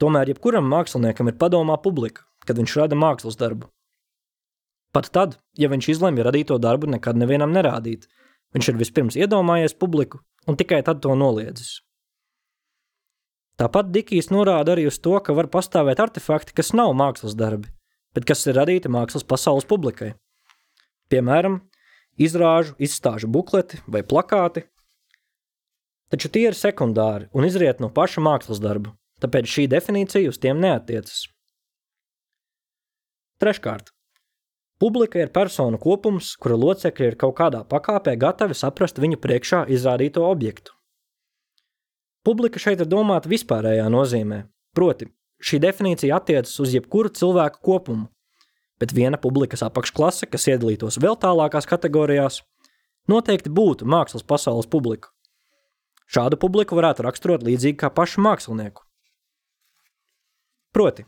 Tomēr 0.00 0.30
jebkuram 0.32 0.66
māksliniekam 0.72 1.28
ir 1.28 1.36
padomā 1.38 1.76
publika, 1.82 2.24
kad 2.46 2.58
viņš 2.58 2.76
rada 2.80 2.96
mākslas 2.96 3.36
darbu. 3.38 3.68
Pat 4.94 5.10
tad, 5.12 5.36
ja 5.58 5.68
viņš 5.68 5.90
izlemj 5.92 6.24
radīto 6.24 6.56
darbu 6.62 6.88
nekad 6.88 7.18
nevienam 7.20 7.52
nerādīt, 7.52 8.06
viņš 8.56 8.70
ir 8.72 8.80
vispirms 8.80 9.18
iedomājies 9.18 9.76
publiku 9.78 10.22
un 10.48 10.56
tikai 10.56 10.80
tad 10.84 11.02
to 11.04 11.14
noliedzis. 11.18 11.78
Tāpat 13.58 13.90
Dikijs 13.90 14.30
norāda 14.30 14.76
arī 14.76 14.86
uz 14.86 15.00
to, 15.02 15.16
ka 15.18 15.34
var 15.34 15.48
pastāvēt 15.50 15.98
artefakti, 15.98 16.54
kas 16.54 16.70
nav 16.78 16.92
mākslas 16.94 17.34
darbi, 17.34 17.72
bet 18.14 18.28
kas 18.28 18.46
ir 18.46 18.54
radīti 18.54 18.90
mākslas 18.92 19.26
pasaules 19.26 19.66
publikai. 19.66 20.12
Piemēram, 21.10 21.58
izrāžu, 22.22 22.76
izstāžu 22.78 23.26
bukleti 23.34 23.80
vai 23.90 24.04
plakāti, 24.06 24.62
taču 26.12 26.30
tie 26.30 26.46
ir 26.48 26.56
sekundāri 26.58 27.26
un 27.34 27.48
izriet 27.48 27.82
no 27.82 27.90
paša 27.90 28.22
mākslas 28.22 28.62
darba, 28.62 28.94
tāpēc 29.22 29.50
šī 29.50 29.66
definīcija 29.74 30.30
uz 30.30 30.38
tiem 30.38 30.62
neatiecas. 30.62 31.26
Treškārt, 33.42 33.90
publika 34.78 35.20
ir 35.20 35.32
personu 35.34 35.78
kopums, 35.82 36.34
kura 36.40 36.56
locekļi 36.58 37.12
ir 37.12 37.16
kaut 37.20 37.36
kādā 37.38 37.64
pakāpē 37.68 38.16
gatavi 38.18 38.56
saprast 38.56 39.00
viņu 39.02 39.20
priekšā 39.22 39.64
izrādīto 39.74 40.24
objektu. 40.26 40.74
Publika 42.26 42.60
šeit 42.60 42.82
ir 42.82 42.90
domāta 42.90 43.30
vispārējā 43.30 43.86
nozīmē, 43.92 44.42
proti, 44.76 45.08
šī 45.40 45.60
definīcija 45.64 46.18
attiecas 46.18 46.54
uz 46.60 46.74
jebkuru 46.74 47.12
cilvēku 47.14 47.62
kopumu, 47.64 48.08
bet 48.78 48.94
viena 48.94 49.18
publikas 49.18 49.64
apakšklase, 49.66 50.28
kas 50.30 50.48
iedalītos 50.50 51.00
vēl 51.02 51.18
tālākās 51.18 51.66
kategorijās, 51.70 52.42
noteikti 53.10 53.50
būtu 53.50 53.88
mākslas 53.88 54.26
pasaules 54.26 54.68
publika. 54.70 55.10
Šādu 56.08 56.38
publiku 56.40 56.76
varētu 56.78 57.04
raksturot 57.04 57.44
līdzīgi 57.44 57.78
kā 57.82 57.90
pašu 57.92 58.22
mākslinieku. 58.24 58.84
Proti, 60.72 61.04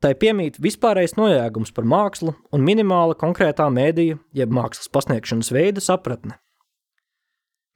tai 0.00 0.12
piemīt 0.18 0.58
vispārējais 0.62 1.16
nojēgums 1.18 1.74
par 1.76 1.86
mākslu 1.88 2.34
un 2.54 2.64
minimāla 2.64 3.16
konkrētā 3.20 3.66
mēdīja, 3.72 4.18
jeb 4.36 4.54
mākslas 4.54 4.90
pasniegšanas 4.92 5.52
veida 5.54 5.84
sapratne. 5.84 6.38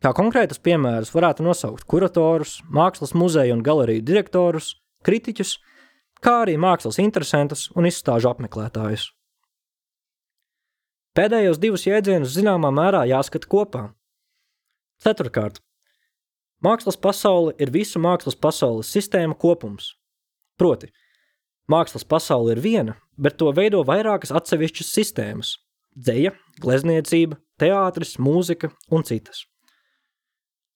Kā 0.04 0.12
konkrētus 0.16 0.61
piemērus 0.61 1.14
varētu 1.14 1.45
nosaukt 1.47 1.87
kuratorus, 1.88 2.59
mākslas 2.69 3.14
muzeju 3.16 3.57
un 3.57 3.64
galeriju 3.64 4.04
direktorus, 4.04 4.75
kritiķus, 5.04 5.57
kā 6.25 6.40
arī 6.45 6.59
mākslas 6.61 7.00
interesantus 7.00 7.71
un 7.76 7.88
izstāžu 7.88 8.33
apmeklētājus. 8.33 9.11
Pēdējos 11.14 11.61
divus 11.62 11.87
jēdzienus 11.87 12.35
zināmā 12.35 12.73
mērā 12.75 13.04
jāskata 13.07 13.49
kopā. 13.49 13.85
Ceturkārt, 15.04 15.61
Mākslas 16.64 16.97
pasaule 16.97 17.52
ir 17.61 17.69
visu 17.75 18.00
mākslas 18.00 18.37
pasaules 18.40 18.88
sistēma 18.95 19.35
kopums. 19.37 19.90
Proti, 20.57 20.88
mākslas 21.71 22.04
pasaule 22.04 22.54
ir 22.54 22.62
viena, 22.64 22.99
bet 23.16 23.38
to 23.40 23.50
veido 23.56 23.85
vairākas 23.87 24.35
atsevišķas 24.35 24.92
sistēmas– 24.99 25.56
dzeja, 26.04 26.35
glezniecība, 26.61 27.38
teātris, 27.61 28.16
mūzika 28.18 28.73
un 28.90 29.04
citas. 29.06 29.47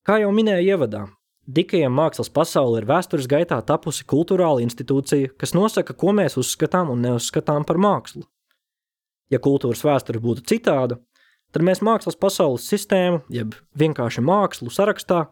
Kā 0.07 0.21
jau 0.23 0.33
minēju 0.33 0.77
ievadā, 0.77 1.07
Dikajam 1.49 1.95
mākslas 1.97 2.29
pasaule 2.29 2.83
ir 2.83 2.85
vēstures 2.85 3.25
gaitā 3.25 3.57
tapusi 3.65 4.05
kultūrāla 4.05 4.61
institūcija, 4.61 5.31
kas 5.41 5.55
nosaka, 5.57 5.95
ko 5.97 6.13
mēs 6.13 6.37
uzskatām 6.37 6.91
un 6.93 7.01
neuzskatām 7.01 7.65
par 7.65 7.81
mākslu. 7.81 8.27
Ja 9.33 9.41
kultūras 9.41 9.81
vēsture 9.81 10.21
būtu 10.21 10.45
citāda, 10.51 10.99
tad 11.49 11.65
mēs 11.65 11.81
mākslas 11.81 12.21
pasaules 12.21 12.69
sistēmu, 12.69 13.23
jeb 13.33 13.57
vienkārši 13.81 14.27
mākslu 14.29 14.69
sarakstā, 14.69 15.23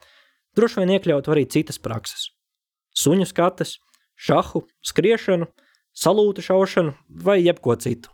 droši 0.56 0.80
vien 0.80 0.94
iekļautu 0.96 1.36
arī 1.36 1.44
citas 1.52 1.76
prakses– 1.84 2.30
suņu 3.02 3.28
skates, 3.28 3.76
šahu, 4.16 4.64
skriešanu, 4.84 5.48
salūtu 5.96 6.44
šaušanu 6.44 6.96
vai 7.08 7.40
jebko 7.44 7.76
citu. 7.80 8.12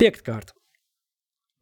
Piektkārt. 0.00 0.52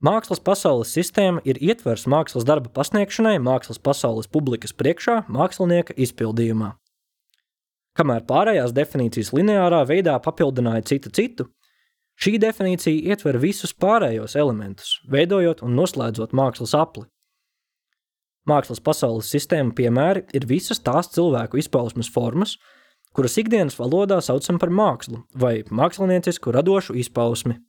Mākslas 0.04 0.40
pasaules 0.42 0.90
sistēma 0.92 1.40
ir 1.49 1.61
ietvers 1.62 2.04
mākslas 2.11 2.44
darba 2.44 2.68
pasniegšanai 2.75 3.38
mākslas 3.40 3.78
pasaules 3.78 4.26
publikas 4.28 4.75
priekšā 4.76 5.23
mākslinieka 5.33 5.94
izpildījumā. 5.97 6.75
Kamēr 7.94 8.25
pārējās 8.26 8.75
definīcijas 8.75 9.30
lineārā 9.37 9.85
veidā 9.87 10.16
papildināja 10.21 10.83
cita 10.90 11.12
citu, 11.14 11.47
šī 12.18 12.40
definīcija 12.42 13.14
ietver 13.14 13.38
visus 13.38 13.73
pārējos 13.73 14.35
elementus, 14.37 14.97
veidojot 15.09 15.62
un 15.62 15.78
noslēdzot 15.78 16.35
mākslas 16.35 16.75
apli. 16.75 17.06
Mākslas 18.48 18.82
pasaules 18.84 19.30
sistēma 19.32 19.72
piemēri 19.76 20.26
ir 20.36 20.44
visas 20.48 20.82
tās 20.84 21.08
cilvēku 21.14 21.58
izpausmes 21.62 22.10
formas, 22.12 22.58
kuras 23.16 23.38
ikdienas 23.40 23.78
valodā 23.78 24.18
saucam 24.20 24.58
par 24.60 24.72
mākslu 24.74 25.22
vai 25.34 25.62
māksliniecisku 25.70 26.52
radošu 26.52 26.98
izpausmi– 27.00 27.56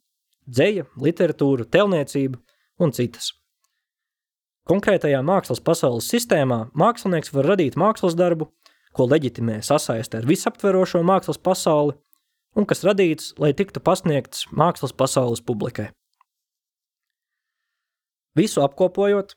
dzeja, 0.46 0.86
literatūra, 1.00 1.66
telniecība 1.66 2.38
un 2.80 2.92
citas. 2.92 3.32
Konkrētajā 4.66 5.20
mākslas 5.22 5.62
pasaules 5.62 6.08
sistēmā 6.10 6.66
mākslinieks 6.74 7.32
var 7.34 7.52
radīt 7.52 7.76
mākslas 7.78 8.16
darbu, 8.18 8.48
ko 8.96 9.06
leģitimē 9.06 9.60
sasaist 9.62 10.16
ar 10.18 10.26
visaptverošo 10.26 11.02
mākslas 11.06 11.38
pasauli 11.38 11.94
un 12.56 12.66
kas 12.66 12.82
radīts, 12.86 13.34
lai 13.38 13.52
tiktu 13.54 13.82
pasniegts 13.84 14.46
mākslas 14.50 14.94
pasaules 14.96 15.42
publikai. 15.44 15.90
Visu 18.36 18.60
apkopojot, 18.64 19.36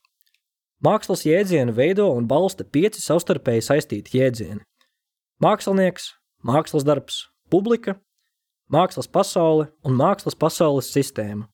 Mākslas 0.79 1.25
jēdzienu 1.27 1.73
veido 1.75 2.05
un 2.15 2.27
balsta 2.27 2.63
pieci 2.63 3.01
savstarpēji 3.03 3.65
saistīti 3.65 4.21
jēdzieni– 4.21 4.61
mākslinieks, 5.43 6.13
mākslas 6.47 6.85
darbs, 6.87 7.25
publika, 7.51 7.97
mākslas 8.71 9.09
pasaule 9.11 9.69
un 9.83 9.97
mākslas 9.99 10.37
pasaules 10.39 10.91
sistēma. 10.93 11.49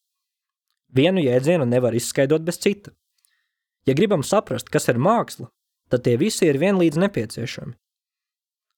Vienu 0.95 1.23
jēdzienu 1.25 1.65
nevar 1.65 1.97
izskaidrot 1.97 2.45
bez 2.45 2.61
cita. 2.61 2.93
Ja 3.89 3.95
gribam 3.97 4.21
saprast, 4.21 4.69
kas 4.69 4.85
ir 4.93 5.01
māksla, 5.01 5.49
tad 5.89 6.05
tie 6.05 6.15
visi 6.21 6.45
ir 6.45 6.61
vienlīdz 6.61 7.01
nepieciešami. 7.01 7.73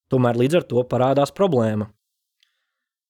Tomēr 0.08 0.40
līdz 0.40 0.62
ar 0.62 0.68
to 0.72 0.84
parādās 0.88 1.34
problēma. 1.36 1.90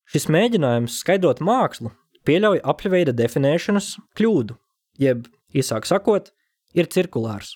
Šis 0.10 0.26
mēģinājums 0.34 0.98
skaidrot 1.04 1.44
mākslu 1.46 1.94
pieļauj 2.26 2.64
apļveida 2.66 3.14
definēšanas 3.14 3.94
kļūdu, 4.18 4.58
jeb, 5.00 5.28
īsāk 5.54 5.86
sakot, 5.86 6.34
ir 6.76 6.90
cirkulārs. 6.92 7.56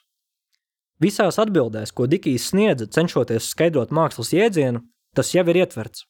Visās 1.02 1.40
atbildēs, 1.42 1.90
ko 1.98 2.06
Dikijs 2.06 2.52
sniedza, 2.52 2.86
cenšoties 2.86 3.50
skaidrot 3.56 3.90
mākslas 3.90 4.36
jēdzienu, 4.36 4.84
tas 5.18 5.34
jau 5.34 5.44
ir 5.50 5.64
ietverts. 5.64 6.06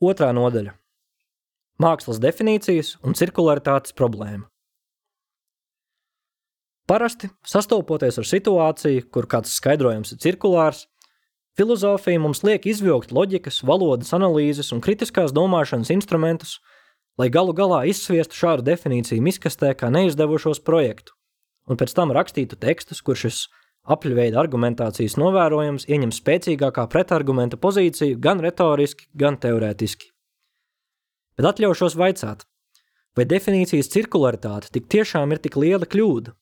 Otrā 0.00 0.30
nodaļa– 0.32 0.72
mākslas 1.84 2.20
definīcijas 2.22 2.94
un 3.04 3.18
cirkularitātes 3.18 3.92
problēma. 3.98 4.46
Parasti, 6.88 7.28
sastopoties 7.44 8.16
ar 8.16 8.24
situāciju, 8.24 9.10
kur 9.12 9.28
kāds 9.28 9.52
skaidrojums 9.58 10.14
ir 10.14 10.22
cirkulārs, 10.24 10.86
filozofija 11.58 12.22
mums 12.22 12.40
liek 12.46 12.64
izvilkt 12.70 13.12
loģikas, 13.12 13.60
valodas 13.60 14.14
analīzes 14.16 14.72
un 14.72 14.80
kritiskās 14.80 15.36
domāšanas 15.36 15.92
instrumentus– 15.92 16.56
lai 17.18 17.28
galu 17.34 17.54
galā 17.56 17.82
izsviestu 17.90 18.38
šādu 18.38 18.64
definīciju 18.70 19.22
miskastē 19.24 19.74
kā 19.78 19.90
neizdevušos 19.94 20.62
projektu, 20.66 21.16
un 21.68 21.78
pēc 21.80 21.94
tam 21.96 22.14
rakstītu 22.14 22.58
tekstus, 22.60 23.02
kur 23.02 23.18
šis 23.18 23.46
apļveida 23.88 24.38
argumentācijas 24.40 25.16
novērojums 25.20 25.88
ieņem 25.88 26.12
spēcīgākā 26.14 26.86
pretargumenta 26.92 27.58
pozīciju 27.60 28.20
gan 28.22 28.42
retoriski, 28.44 29.08
gan 29.16 29.38
teorētiski. 29.40 30.12
Bet 31.38 31.52
atļaušos 31.52 31.96
vaicāt, 31.98 32.44
vai 33.16 33.26
definīcijas 33.30 33.90
cirkularitāte 33.94 34.72
tik 34.74 34.88
tiešām 34.92 35.32
ir 35.34 35.42
tik 35.42 35.58
liela 35.60 35.86
kļūda? 35.86 36.34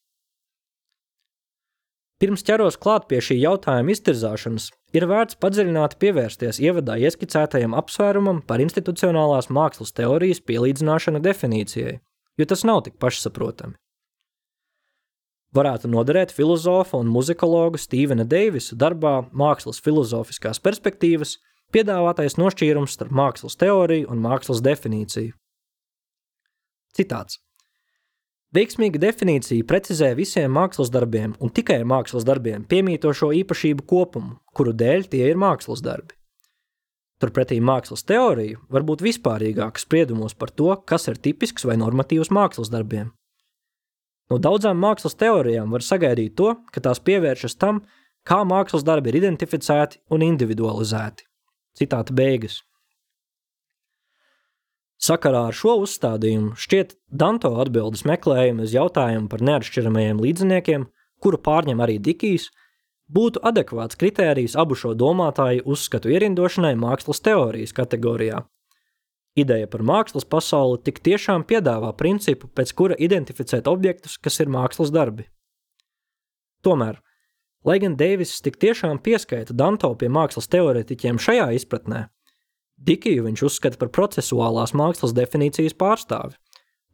Pirms 2.16 2.40
ķeros 2.48 2.78
klāt 2.80 3.04
pie 3.10 3.18
šī 3.20 3.34
jautājuma 3.42 3.92
iztirzāšanas, 3.92 4.70
ir 4.96 5.04
vērts 5.10 5.36
padziļināti 5.36 5.98
pievērsties 6.00 6.60
ievadā 6.64 6.96
ieskicētajam 7.04 7.76
apsvērumam 7.76 8.38
par 8.48 8.62
institucionālās 8.64 9.50
mākslas 9.52 9.92
teorijas 9.92 10.40
pielīdzināšanu 10.48 11.20
definīcijai, 11.26 11.98
jo 12.40 12.46
tas 12.48 12.64
nav 12.64 12.86
tik 12.86 12.96
pašsaprotami. 13.02 13.76
varētu 15.56 15.88
noderēt 15.88 16.32
filozofa 16.32 16.96
un 16.96 17.12
muzikologa 17.12 17.78
Stīvena 17.80 18.24
Deivisa 18.24 18.76
darbā 18.76 19.28
Mākslas 19.32 19.80
filozofiskās 19.80 20.60
perspektīvas 20.60 21.38
piedāvātais 21.72 22.36
nošķīrums 22.40 22.96
starp 22.96 23.12
mākslas 23.12 23.56
teoriju 23.56 24.10
un 24.12 24.20
mākslas 24.24 24.60
definīciju. 24.64 25.32
Citāts. 26.96 27.45
Veiksmīga 28.54 29.00
definīcija 29.02 29.66
precizē 29.66 30.12
visiem 30.14 30.52
mākslas 30.54 30.92
darbiem 30.94 31.32
un 31.42 31.50
tikai 31.50 31.80
mākslas 31.82 32.24
darbiem 32.24 32.62
piemītošo 32.70 33.32
īpašību 33.42 33.82
kopumu, 33.90 34.36
kuru 34.54 34.72
dēļ 34.72 35.08
tie 35.10 35.24
ir 35.26 35.40
mākslas 35.40 35.82
darbi. 35.82 36.14
Turpretī 37.18 37.58
mākslas 37.64 38.04
teorija 38.06 38.60
var 38.70 38.84
būt 38.86 39.02
vispārīgāka 39.02 39.82
spriedumos 39.82 40.36
par 40.38 40.52
to, 40.52 40.68
kas 40.86 41.08
ir 41.08 41.18
tipisks 41.18 41.66
vai 41.66 41.78
normatīvs 41.80 42.30
mākslas 42.30 42.70
darbiem. 42.70 43.10
No 44.30 44.38
daudzām 44.42 44.78
mākslas 44.78 45.18
teorijām 45.18 45.72
var 45.74 45.82
sagaidīt 45.82 46.36
to, 46.38 46.54
ka 46.70 46.82
tās 46.84 47.02
pievēršas 47.02 47.58
tam, 47.58 47.82
kā 48.26 48.42
mākslas 48.46 48.86
darbi 48.86 49.10
ir 49.10 49.20
identificēti 49.22 50.02
un 50.10 50.22
individualizēti. 50.26 51.26
Citāta 51.78 52.14
beigas. 52.14 52.60
Sakarā 54.96 55.46
ar 55.50 55.56
šo 55.56 55.76
uzstādījumu 55.84 56.56
šķiet 56.56 56.94
Danto 57.12 57.52
atbildes 57.60 58.06
meklējumi 58.08 58.64
uz 58.64 58.72
jautājumu 58.72 59.28
par 59.28 59.44
neatšķiramajiem 59.44 60.22
līdziniekiem, 60.24 60.86
kuru 61.20 61.40
pārņem 61.44 61.82
arī 61.84 61.98
Dikijs, 62.00 62.48
būtu 63.12 63.42
adekvāts 63.44 63.98
kritērijs 64.00 64.56
abu 64.56 64.74
šo 64.78 64.94
domātāju 64.96 65.66
uzskatu 65.68 66.10
ierindošanai 66.12 66.74
mākslas 66.80 67.20
teorijas 67.20 67.76
kategorijā. 67.76 68.42
Ideja 69.36 69.68
par 69.68 69.84
mākslas 69.84 70.24
pasauli 70.24 70.80
tik 70.82 71.02
tiešām 71.04 71.44
piedāvā 71.44 71.92
principu, 71.92 72.48
pēc 72.48 72.72
kura 72.72 72.96
identificēt 72.96 73.68
objektus, 73.68 74.16
kas 74.16 74.40
ir 74.40 74.48
mākslas 74.48 74.94
darbi. 74.94 75.28
Tomēr 76.64 77.02
Lai 77.66 77.80
gan 77.82 77.96
Deiviss 77.98 78.44
tik 78.46 78.60
tiešām 78.62 79.00
pieskaita 79.02 79.54
Danto 79.58 79.88
pie 79.98 80.06
mākslas 80.06 80.46
teorētiķiem 80.52 81.18
šajā 81.18 81.48
izpratnē, 81.56 82.04
Dikiju 82.76 83.24
viņš 83.24 83.42
uzskata 83.48 83.78
par 83.80 83.88
procesuālās 83.88 84.74
mākslas 84.76 85.14
definīcijas 85.16 85.76
pārstāvi, 85.80 86.36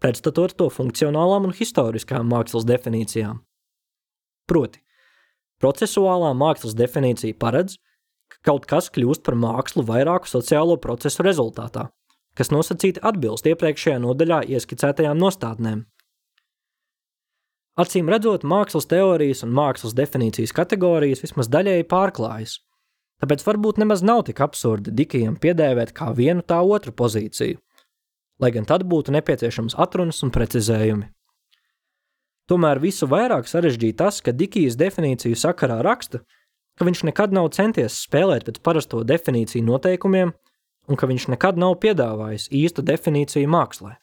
pretstatot 0.02 0.54
to 0.54 0.68
funkcionālām 0.70 1.48
un 1.48 1.56
historiskām 1.56 2.28
mākslas 2.30 2.66
definīcijām. 2.68 3.40
Proti, 4.46 4.78
procesuālā 5.62 6.30
mākslas 6.38 6.76
definīcija 6.78 7.38
paredz, 7.38 7.78
ka 8.30 8.38
kaut 8.50 8.66
kas 8.70 8.90
kļūst 8.94 9.26
par 9.26 9.34
mākslu 9.38 9.84
vairāku 9.86 10.30
sociālo 10.30 10.78
procesu 10.78 11.26
rezultātā, 11.26 11.88
kas 12.38 12.54
nosacīti 12.54 13.02
atbilst 13.02 13.46
iepriekšējā 13.50 13.98
nodaļā 14.02 14.42
ieskicētajām 14.54 15.18
nostādnēm. 15.18 15.82
Acīm 17.82 18.10
redzot, 18.12 18.42
mākslas 18.44 18.86
teorijas 18.86 19.42
un 19.46 19.54
mākslas 19.56 19.96
definīcijas 19.96 20.52
kategorijas 20.52 21.22
vismaz 21.24 21.48
daļēji 21.52 21.88
pārklājas, 21.88 22.58
tāpēc 23.22 23.44
varbūt 23.46 23.78
nemaz 23.78 24.02
nav 24.02 24.24
tik 24.28 24.42
absurdi 24.44 24.92
dikajiem 24.98 25.38
piedēvēt 25.40 25.94
kā 25.96 26.10
vienu 26.18 26.42
tā 26.42 26.58
otru 26.60 26.92
pozīciju, 26.92 27.60
lai 28.42 28.50
gan 28.54 28.66
tad 28.68 28.84
būtu 28.90 29.14
nepieciešams 29.14 29.78
atrunas 29.78 30.22
un 30.26 30.34
precizējumi. 30.34 31.08
Tomēr 32.50 32.82
visu 32.82 33.06
vairāk 33.06 33.46
sarežģīja 33.46 33.98
tas, 34.02 34.18
ka 34.20 34.34
Dikijas 34.34 34.74
definīciju 34.76 35.38
sakarā 35.38 35.78
raksta, 35.86 36.24
ka 36.76 36.84
viņš 36.88 37.04
nekad 37.08 37.32
nav 37.32 37.52
centies 37.54 38.00
spēlēt 38.02 38.48
pēc 38.48 38.58
parasto 38.66 39.04
definīciju 39.06 39.64
noteikumiem 39.68 40.34
un 40.90 40.98
ka 40.98 41.06
viņš 41.06 41.28
nekad 41.36 41.60
nav 41.62 41.76
piedāvājis 41.84 42.48
īstu 42.50 42.82
definīciju 42.82 43.50
mākslē. 43.54 43.94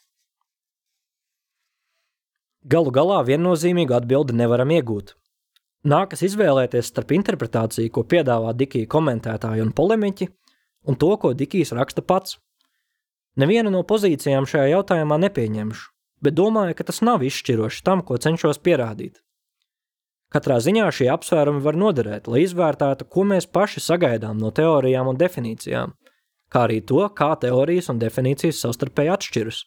Galu 2.69 2.91
galā 2.95 3.19
viennozīmīgu 3.27 3.95
atbildi 3.95 4.35
nevaram 4.35 4.71
iegūt. 4.75 5.15
Nākas 5.87 6.25
izvēlēties 6.27 6.89
starp 6.91 7.13
interpretāciju, 7.15 7.91
ko 7.95 8.03
piedāvā 8.03 8.51
Dikija 8.51 8.89
komentētāji 8.91 9.63
un 9.63 9.71
polemiķi, 9.71 10.27
un 10.91 10.97
to, 10.99 11.13
ko 11.15 11.31
Dikijs 11.31 11.71
raksta 11.71 12.03
pats. 12.03 12.35
Nevienu 13.39 13.71
no 13.71 13.85
pozīcijām 13.87 14.43
šajā 14.49 14.73
jautājumā 14.73 15.15
nepieņemšu, 15.23 15.85
bet 16.25 16.35
domāju, 16.35 16.75
ka 16.75 16.83
tas 16.89 16.99
nav 16.99 17.23
izšķiroši 17.23 17.83
tam, 17.87 18.03
ko 18.03 18.19
cenšos 18.19 18.59
pierādīt. 18.59 19.21
Katrā 20.29 20.59
ziņā 20.61 20.89
šie 20.93 21.07
apsvērumi 21.09 21.63
var 21.63 21.79
noderēt, 21.79 22.27
lai 22.27 22.43
izvērtētu, 22.43 23.07
ko 23.07 23.23
mēs 23.31 23.47
paši 23.47 23.81
sagaidām 23.81 24.37
no 24.37 24.51
teorijām 24.51 25.07
un 25.09 25.17
definīcijām, 25.17 25.95
kā 26.51 26.65
arī 26.67 26.83
to, 26.85 27.01
kā 27.15 27.31
teorijas 27.39 27.87
un 27.89 28.01
definīcijas 28.03 28.59
savstarpēji 28.65 29.13
atšķiras. 29.15 29.63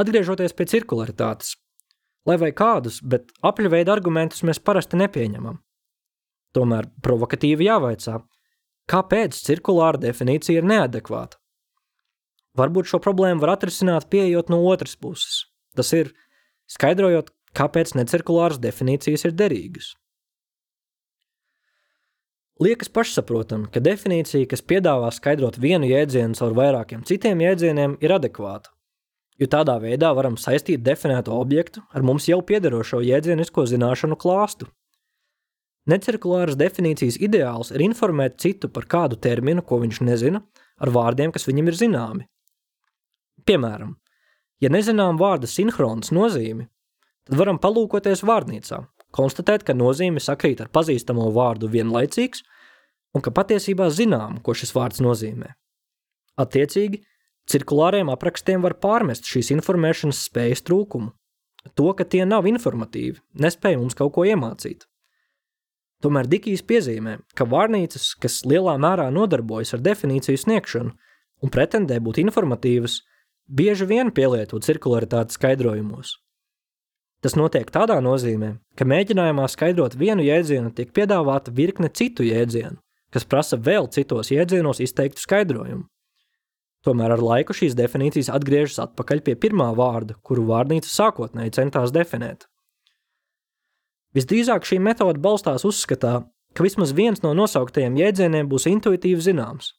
Atgriežoties 0.00 0.56
pie 0.56 0.66
cirkularitātes, 0.72 1.52
lai 2.28 2.38
vai 2.38 2.50
kādus, 2.54 3.00
bet 3.02 3.32
apļveida 3.44 3.92
argumentus 3.94 4.44
mēs 4.46 4.60
parasti 4.62 4.98
nepieņemam. 5.00 5.58
Tomēr 6.56 6.88
provokatīvi 7.04 7.66
jāvaicā, 7.68 8.18
kāpēc 8.90 9.38
cirkulāra 9.46 10.00
definīcija 10.00 10.60
ir 10.60 10.68
neadekvāta? 10.68 11.38
Varbūt 12.58 12.90
šo 12.90 13.00
problēmu 13.00 13.40
var 13.40 13.54
atrisināt 13.54 14.10
pieejot 14.12 14.52
no 14.52 14.60
otras 14.68 14.92
puses. 15.00 15.46
Tas 15.76 15.88
ir 15.96 16.12
skaidrojot, 16.68 17.30
kāpēc 17.56 17.94
necirkulāras 17.96 18.60
definīcijas 18.60 19.24
ir 19.28 19.36
derīgas. 19.36 19.94
Liekas 22.62 22.92
pašsaprotami, 22.92 23.70
ka 23.72 23.80
definīcija, 23.82 24.46
kas 24.50 24.60
piedāvā 24.62 25.08
skaidrot 25.16 25.56
vienu 25.58 25.88
jēdzienu 25.88 26.36
caur 26.38 26.52
vairākiem 26.54 27.00
citiem 27.08 27.40
jēdzieniem, 27.42 27.96
ir 28.04 28.12
adekvāta 28.20 28.70
jo 29.42 29.48
tādā 29.50 29.74
veidā 29.82 30.12
varam 30.14 30.38
saistīt 30.38 30.84
definēto 30.86 31.34
objektu 31.34 31.82
ar 31.90 32.04
mums 32.06 32.28
jau 32.30 32.38
piederošo 32.46 33.02
jēdzienisko 33.02 33.66
zināšanu 33.68 34.18
klāstu. 34.20 34.68
Necirkulāras 35.90 36.54
definīcijas 36.58 37.18
ideāls 37.18 37.72
ir 37.74 37.82
informēt 37.82 38.38
citu 38.42 38.70
par 38.70 38.86
kādu 38.86 39.18
terminu, 39.18 39.64
ko 39.66 39.80
viņš 39.82 39.98
nezina, 40.06 40.44
ar 40.78 40.92
vārdiem, 40.94 41.32
kas 41.34 41.48
viņam 41.48 41.70
ir 41.72 41.78
zināmi. 41.78 42.28
Piemēram, 43.46 43.96
ja 44.62 44.70
nezinām 44.70 45.18
vārda 45.18 45.50
sinhrons 45.50 46.12
nozīmi, 46.14 46.68
tad 47.26 47.38
varam 47.40 47.58
palūkoties 47.58 48.22
vārnīcā, 48.28 48.78
konstatēt, 49.10 49.66
ka 49.66 49.74
nozīme 49.74 50.22
sakrīt 50.22 50.62
ar 50.62 50.70
pazīstamo 50.70 51.26
vārdu 51.34 51.70
vienlaicīgs 51.72 52.44
un 53.12 53.24
ka 53.24 53.34
patiesībā 53.34 53.90
zinām, 53.90 54.38
ko 54.38 54.54
šis 54.54 54.70
vārds 54.76 55.02
nozīmē. 55.02 55.50
Attiecīgi, 56.38 57.02
Cirkulāriem 57.52 58.08
aprakstiem 58.08 58.62
var 58.64 58.78
pārmest 58.80 59.28
šīs 59.28 59.50
informēšanas 59.52 60.22
spējas 60.30 60.64
trūkumu. 60.64 61.10
To, 61.76 61.90
ka 61.94 62.06
tie 62.08 62.24
nav 62.26 62.48
informatīvi, 62.48 63.20
nespēja 63.38 63.78
mums 63.78 63.96
kaut 63.98 64.14
ko 64.16 64.24
iemācīt. 64.26 64.86
Tomēr 66.02 66.26
Dikijs 66.26 66.64
piezīmē, 66.66 67.18
ka 67.38 67.46
vārnīcas, 67.46 68.14
kas 68.18 68.40
lielā 68.48 68.74
mērā 68.82 69.10
nodarbojas 69.14 69.76
ar 69.76 69.84
definīciju 69.84 70.40
sniegšanu 70.42 70.96
un 71.44 71.52
pretendē 71.52 72.00
būt 72.02 72.18
informatīvas, 72.24 73.02
bieži 73.46 73.86
vien 73.86 74.10
pielieto 74.16 74.58
cirkularitātes 74.64 75.38
skaidrojumos. 75.38 76.16
Tas 77.22 77.36
notiek 77.38 77.68
tādā 77.70 78.00
nozīmē, 78.02 78.56
ka 78.74 78.88
mēģinājumā 78.88 79.46
skaidrot 79.52 79.94
vienu 80.00 80.24
jēdzienu 80.26 80.72
tiek 80.74 80.90
piedāvāta 80.90 81.54
virkne 81.54 81.92
citu 81.94 82.26
jēdzienu, 82.26 82.80
kas 83.14 83.28
prasa 83.28 83.60
vēl 83.60 83.86
citos 83.94 84.32
jēdzienos 84.34 84.82
izteiktu 84.82 85.22
skaidrojumu. 85.22 85.86
Tomēr 86.82 87.14
ar 87.14 87.22
laiku 87.22 87.54
šīs 87.54 87.76
definīcijas 87.78 88.32
atgriežas 88.34 88.80
atpakaļ 88.88 89.20
pie 89.26 89.36
pirmā 89.38 89.68
vārda, 89.78 90.16
kuru 90.26 90.48
vārnīca 90.48 90.90
sākotnēji 90.90 91.54
centās 91.54 91.94
definēt. 91.94 92.48
Visdrīzāk 94.16 94.66
šī 94.66 94.80
metode 94.82 95.22
balstās 95.22 95.64
uzskatā, 95.64 96.24
ka 96.52 96.66
vismaz 96.66 96.90
viens 96.92 97.22
no 97.22 97.32
nosauktajiem 97.38 97.94
jēdzieniem 98.00 98.50
būs 98.50 98.66
intuitīvi 98.68 99.24
zināms. 99.24 99.70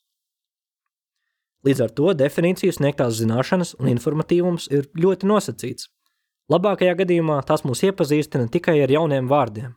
Līdz 1.63 1.83
ar 1.85 1.91
to 1.95 2.15
definīcijas 2.17 2.79
sniegtās 2.79 3.19
zināšanas 3.19 3.75
un 3.79 3.91
informatīvums 3.91 4.67
ir 4.71 4.89
ļoti 4.99 5.27
nosacīts. 5.29 5.91
Labākajā 6.51 6.95
gadījumā 7.03 7.37
tas 7.47 7.63
mūs 7.63 7.85
iepazīstina 7.87 8.49
tikai 8.51 8.81
ar 8.83 8.91
jauniem 8.91 9.29
vārdiem. 9.31 9.75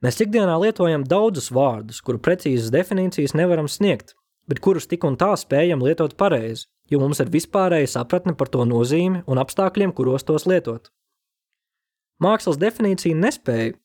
Mēs 0.00 0.16
ikdienā 0.24 0.56
lietojam 0.62 1.04
daudzus 1.04 1.50
vārdus, 1.52 2.00
kuru 2.02 2.18
precīzas 2.24 2.72
definīcijas 2.72 3.36
nevaram 3.36 3.68
sniegt, 3.68 4.14
bet 4.50 4.58
kurus 4.58 4.88
tik 4.90 5.06
un 5.06 5.14
tā 5.20 5.30
spējam 5.38 5.84
lietot 5.86 6.16
pareizi, 6.18 6.66
jo 6.90 6.98
mums 6.98 7.22
ir 7.22 7.30
vispārēja 7.30 7.92
sapratne 7.94 8.34
par 8.34 8.50
to 8.50 8.66
nozīmi 8.66 9.22
un 9.30 9.38
apstākļiem, 9.38 9.94
kuros 9.94 10.26
tos 10.26 10.48
lietot. 10.50 10.90
Mākslas 12.20 12.58
definīcija 12.60 13.16
nespēja 13.16 13.76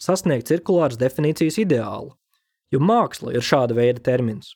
sasniegt 0.00 0.48
cirkulāras 0.48 0.98
definīcijas 0.98 1.60
ideālu, 1.62 2.14
jo 2.72 2.80
māksla 2.80 3.36
ir 3.36 3.44
šāda 3.44 3.76
veida 3.76 4.02
termins. 4.02 4.54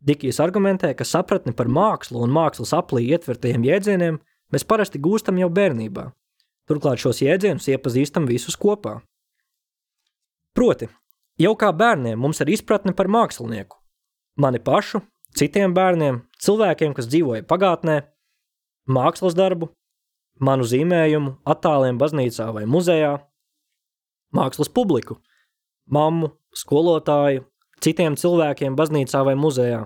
Dikijs 0.00 0.40
argumentē, 0.40 0.90
ka 0.96 1.04
sapratni 1.04 1.54
par 1.56 1.68
mākslu 1.68 2.22
un 2.24 2.32
mākslas 2.32 2.72
aplī 2.76 3.06
ietvertajiem 3.14 3.64
jēdzieniem 3.68 4.18
mēs 4.52 4.66
parasti 4.66 5.00
gūstam 5.00 5.38
jau 5.40 5.50
bērnībā. 5.52 6.10
Turklāt 6.68 7.02
šos 7.02 7.20
jēdzienus 7.22 7.68
iepazīstam 7.72 8.28
visus 8.28 8.56
kopā. 8.60 8.98
Proti, 10.56 10.88
jau 11.40 11.52
kā 11.56 11.70
bērniem 11.72 12.18
mums 12.20 12.40
ir 12.42 12.52
izpratne 12.56 12.94
par 12.96 13.10
mākslinieku, 13.12 13.79
mani 14.40 14.60
pašu, 14.62 15.02
citiem 15.36 15.74
bērniem, 15.76 16.22
cilvēkiem, 16.42 16.94
kas 16.96 17.08
dzīvoja 17.10 17.44
pagātnē, 17.48 18.00
mākslas 18.90 19.36
darbu, 19.38 19.70
manu 20.40 20.66
zīmējumu, 20.66 21.36
attāliem 21.48 22.00
baznīcā 22.00 22.48
vai 22.56 22.64
muzejā, 22.70 23.14
mākslas 24.36 24.72
publiku, 24.72 25.18
mammu, 25.90 26.32
skolotāju, 26.56 27.44
citiem 27.84 28.16
cilvēkiem 28.20 28.76
baznīcā 28.78 29.22
vai 29.26 29.36
muzejā. 29.38 29.84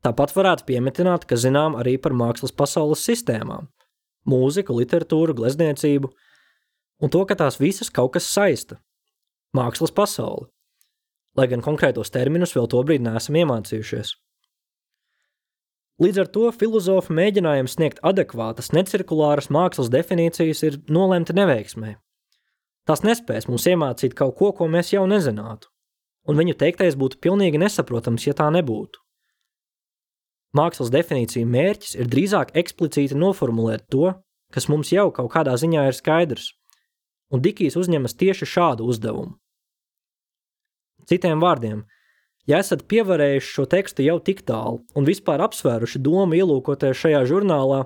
Tāpat 0.00 0.32
varētu 0.32 0.64
piemetināt, 0.68 1.26
ka 1.28 1.36
zinām 1.36 1.76
arī 1.76 1.98
par 2.00 2.16
mākslas 2.16 2.54
pasaules 2.56 3.02
sistēmām– 3.04 3.68
mūziku, 4.30 4.76
literatūru, 4.76 5.34
glezniecību, 5.36 6.08
un 7.00 7.12
to, 7.12 7.24
ka 7.28 7.36
tās 7.36 7.58
visas 7.60 7.92
kaut 7.92 8.14
kas 8.16 8.28
saista– 8.30 8.78
mākslas 9.56 9.92
pasauli, 9.92 10.48
lai 11.40 11.48
gan 11.50 11.64
konkrētos 11.64 12.12
terminus 12.12 12.52
vēl 12.56 12.68
tobrīd 12.70 13.02
neesam 13.04 13.38
iemācījušies. 13.40 14.12
Līdz 16.00 16.22
ar 16.22 16.28
to 16.32 16.46
filozofu 16.56 17.12
mēģinājums 17.16 17.74
sniegt 17.76 17.98
adekvātas, 18.06 18.70
necirkulāras 18.72 19.50
mākslas 19.52 19.90
definīcijas 19.92 20.62
ir 20.64 20.78
nolemti 20.88 21.36
neveiksmē. 21.36 21.96
Tās 22.88 23.04
nespēs 23.04 23.50
mums 23.50 23.66
iemācīt 23.68 24.16
kaut 24.16 24.38
ko, 24.38 24.48
ko 24.56 24.68
mēs 24.72 24.94
jau 24.94 25.04
nezinātu, 25.10 25.68
un 26.28 26.40
viņu 26.40 26.56
teiktais 26.62 26.96
būtu 26.96 27.20
pilnīgi 27.20 27.60
nesaprotams, 27.60 28.24
ja 28.24 28.36
tā 28.38 28.48
nebūtu. 28.54 29.02
Mākslas 30.56 30.88
definīcija 30.90 31.46
mērķis 31.46 31.98
ir 32.00 32.08
drīzāk 32.10 32.56
eksplicīti 32.58 33.18
noformulēt 33.18 33.84
to, 33.92 34.14
kas 34.50 34.66
mums 34.72 34.90
jau 34.90 35.10
kaut 35.14 35.30
kādā 35.36 35.52
ziņā 35.60 35.84
ir 35.90 35.96
skaidrs, 36.00 36.54
un 37.30 37.44
Dikijs 37.44 37.76
uzņemas 37.78 38.16
tieši 38.18 38.48
šādu 38.56 38.88
uzdevumu. 38.90 39.36
Citiem 41.08 41.40
vārdiem, 41.42 41.84
ja 42.50 42.60
esat 42.60 42.86
pievarējuši 42.90 43.52
šo 43.56 43.66
tekstu 43.70 44.04
jau 44.04 44.18
tik 44.24 44.42
tālu 44.48 44.82
un 44.96 45.08
vispār 45.08 45.42
apsvēruši 45.46 46.02
domu 46.04 46.38
ielūkoties 46.38 46.98
šajā 47.04 47.22
žurnālā, 47.30 47.84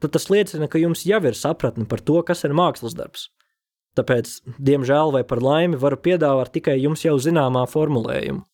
tad 0.00 0.14
tas 0.16 0.30
liecina, 0.32 0.68
ka 0.70 0.80
jums 0.80 1.04
jau 1.06 1.20
ir 1.28 1.36
sapratne 1.36 1.86
par 1.86 2.02
to, 2.02 2.20
kas 2.26 2.44
ir 2.48 2.56
mākslas 2.56 2.96
darbs. 2.96 3.28
Tāpēc, 3.98 4.36
diemžēl 4.62 5.10
vai 5.16 5.24
par 5.26 5.42
laimi, 5.42 5.78
varu 5.80 5.98
piedāvāt 5.98 6.52
tikai 6.54 6.78
jums 6.78 7.02
jau 7.04 7.16
zināmā 7.18 7.66
formulējumu. 7.68 8.44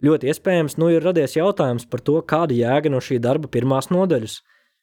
Ļoti 0.00 0.30
iespējams, 0.32 0.78
nu 0.80 0.88
ir 0.94 1.04
radies 1.04 1.34
jautājums 1.36 1.84
par 1.90 2.00
to, 2.00 2.16
kāda 2.24 2.56
jēga 2.56 2.92
no 2.92 3.02
šī 3.04 3.18
darba 3.20 3.50
pirmās 3.52 3.90
nodaļas, 3.92 4.38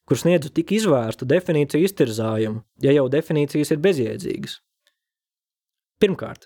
kur 0.07 0.19
sniedzu 0.19 0.51
tik 0.53 0.75
izvērstu 0.77 1.25
definīciju 1.25 1.87
iztirzājumu, 1.87 2.61
ja 2.85 2.93
jau 2.93 3.07
definīcijas 3.11 3.73
ir 3.73 3.81
bezjēdzīgas. 3.81 4.59
Pirmkārt, 5.97 6.45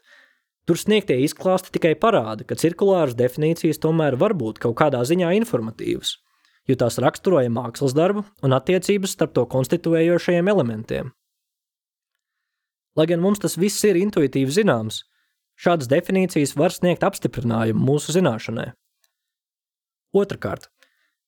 tur 0.69 0.79
sniegtie 0.79 1.19
izklāsti 1.25 1.73
tikai 1.77 1.93
parāda, 1.99 2.45
ka 2.47 2.57
cirkulāras 2.59 3.17
definīcijas 3.17 3.81
tomēr 3.81 4.17
var 4.21 4.35
būt 4.37 4.61
kaut 4.63 4.77
kādā 4.81 5.01
ziņā 5.07 5.33
informatīvas, 5.41 6.17
jo 6.69 6.77
tās 6.79 6.99
raksturoja 7.01 7.51
mākslas 7.53 7.95
darbu 7.97 8.25
un 8.43 8.57
attiecības 8.57 9.17
starp 9.17 9.33
to 9.37 9.45
konstituējošajiem 9.49 10.51
elementiem. 10.53 11.13
Lai 12.99 13.07
gan 13.07 13.23
mums 13.23 13.39
tas 13.39 13.55
viss 13.55 13.85
ir 13.87 13.99
intuitīvi 13.99 14.51
zināms, 14.51 15.05
Šādas 15.61 15.89
definīcijas 15.91 16.55
var 16.57 16.73
sniegt 16.73 17.03
apstiprinājumu 17.05 17.83
mūsu 17.85 18.15
zināšanai. 18.15 18.71
Otrakārt, 20.17 20.71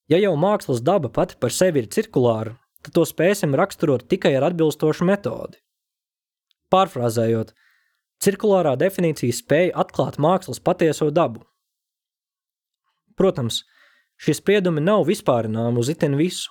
ja 0.09 0.17
jau 0.17 0.33
mākslas 0.41 0.81
daba 0.81 1.11
pati 1.13 1.37
par 1.39 1.53
sevi 1.53 1.83
ir 1.83 1.89
cirkulāra, 1.93 2.55
tad 2.81 2.95
to 2.97 3.03
spēsim 3.05 3.53
raksturot 3.59 4.07
tikai 4.09 4.33
ar 4.39 4.47
atbilstošu 4.49 5.05
metodi. 5.05 5.61
Pārfrāzējot, 6.73 7.53
cirkulārā 8.23 8.73
definīcija 8.79 9.35
spēja 9.35 9.75
atklāt 9.83 10.19
mākslas 10.21 10.61
patieso 10.63 11.09
dabu. 11.11 11.43
Protams, 13.19 13.61
šie 14.17 14.37
spriedumi 14.39 14.81
nav 14.81 15.05
vispārināmi 15.09 15.83
uz 15.83 15.91
itin 15.93 16.17
visu. 16.17 16.49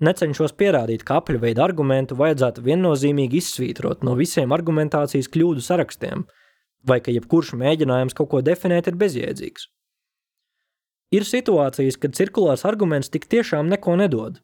Necenšos 0.00 0.54
pierādīt, 0.54 1.02
ka 1.02 1.18
apļu 1.18 1.40
veidu 1.42 1.64
argumentu 1.64 2.14
vajadzētu 2.16 2.62
viennozīmīgi 2.62 3.40
izsvītrot 3.42 4.04
no 4.06 4.14
visiem 4.18 4.54
argumentācijas 4.54 5.30
kļūdu 5.34 5.64
sarakstiem– 5.64 6.26
vai 6.86 7.00
ka 7.02 7.12
jebkurš 7.14 7.54
mēģinājums 7.58 8.16
kaut 8.16 8.30
ko 8.32 8.42
definēt 8.44 8.90
ir 8.90 8.98
bezjēdzīgs. 9.00 9.68
Ir 11.16 11.24
situācijas, 11.24 11.96
kad 11.96 12.16
cirkulārs 12.16 12.66
arguments 12.68 13.08
tik 13.12 13.26
tiešām 13.32 13.70
neko 13.72 13.96
nedod, 13.96 14.42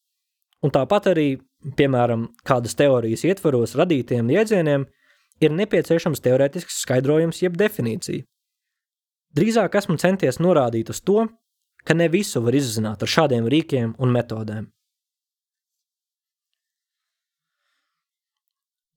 un 0.64 0.72
tāpat 0.72 1.10
arī, 1.12 1.28
piemēram, 1.76 2.30
kādas 2.46 2.76
teorijas 2.78 3.26
ietvaros 3.28 3.76
radītiem 3.76 4.32
jēdzieniem, 4.32 4.86
ir 5.42 5.54
nepieciešams 5.54 6.22
teorētisks 6.24 6.82
skaidrojums 6.84 7.42
jeb 7.42 7.56
definīcija. 7.58 8.26
Drīzāk 9.34 9.74
esmu 9.80 9.96
centies 9.98 10.38
norādīt 10.38 10.92
uz 10.94 11.00
to, 11.02 11.26
ka 11.84 11.94
ne 11.94 12.06
visu 12.08 12.42
var 12.44 12.54
izzināt 12.54 13.02
ar 13.02 13.10
šādiem 13.10 13.48
rīkiem 13.50 13.96
un 13.98 14.14
metodēm. 14.14 14.68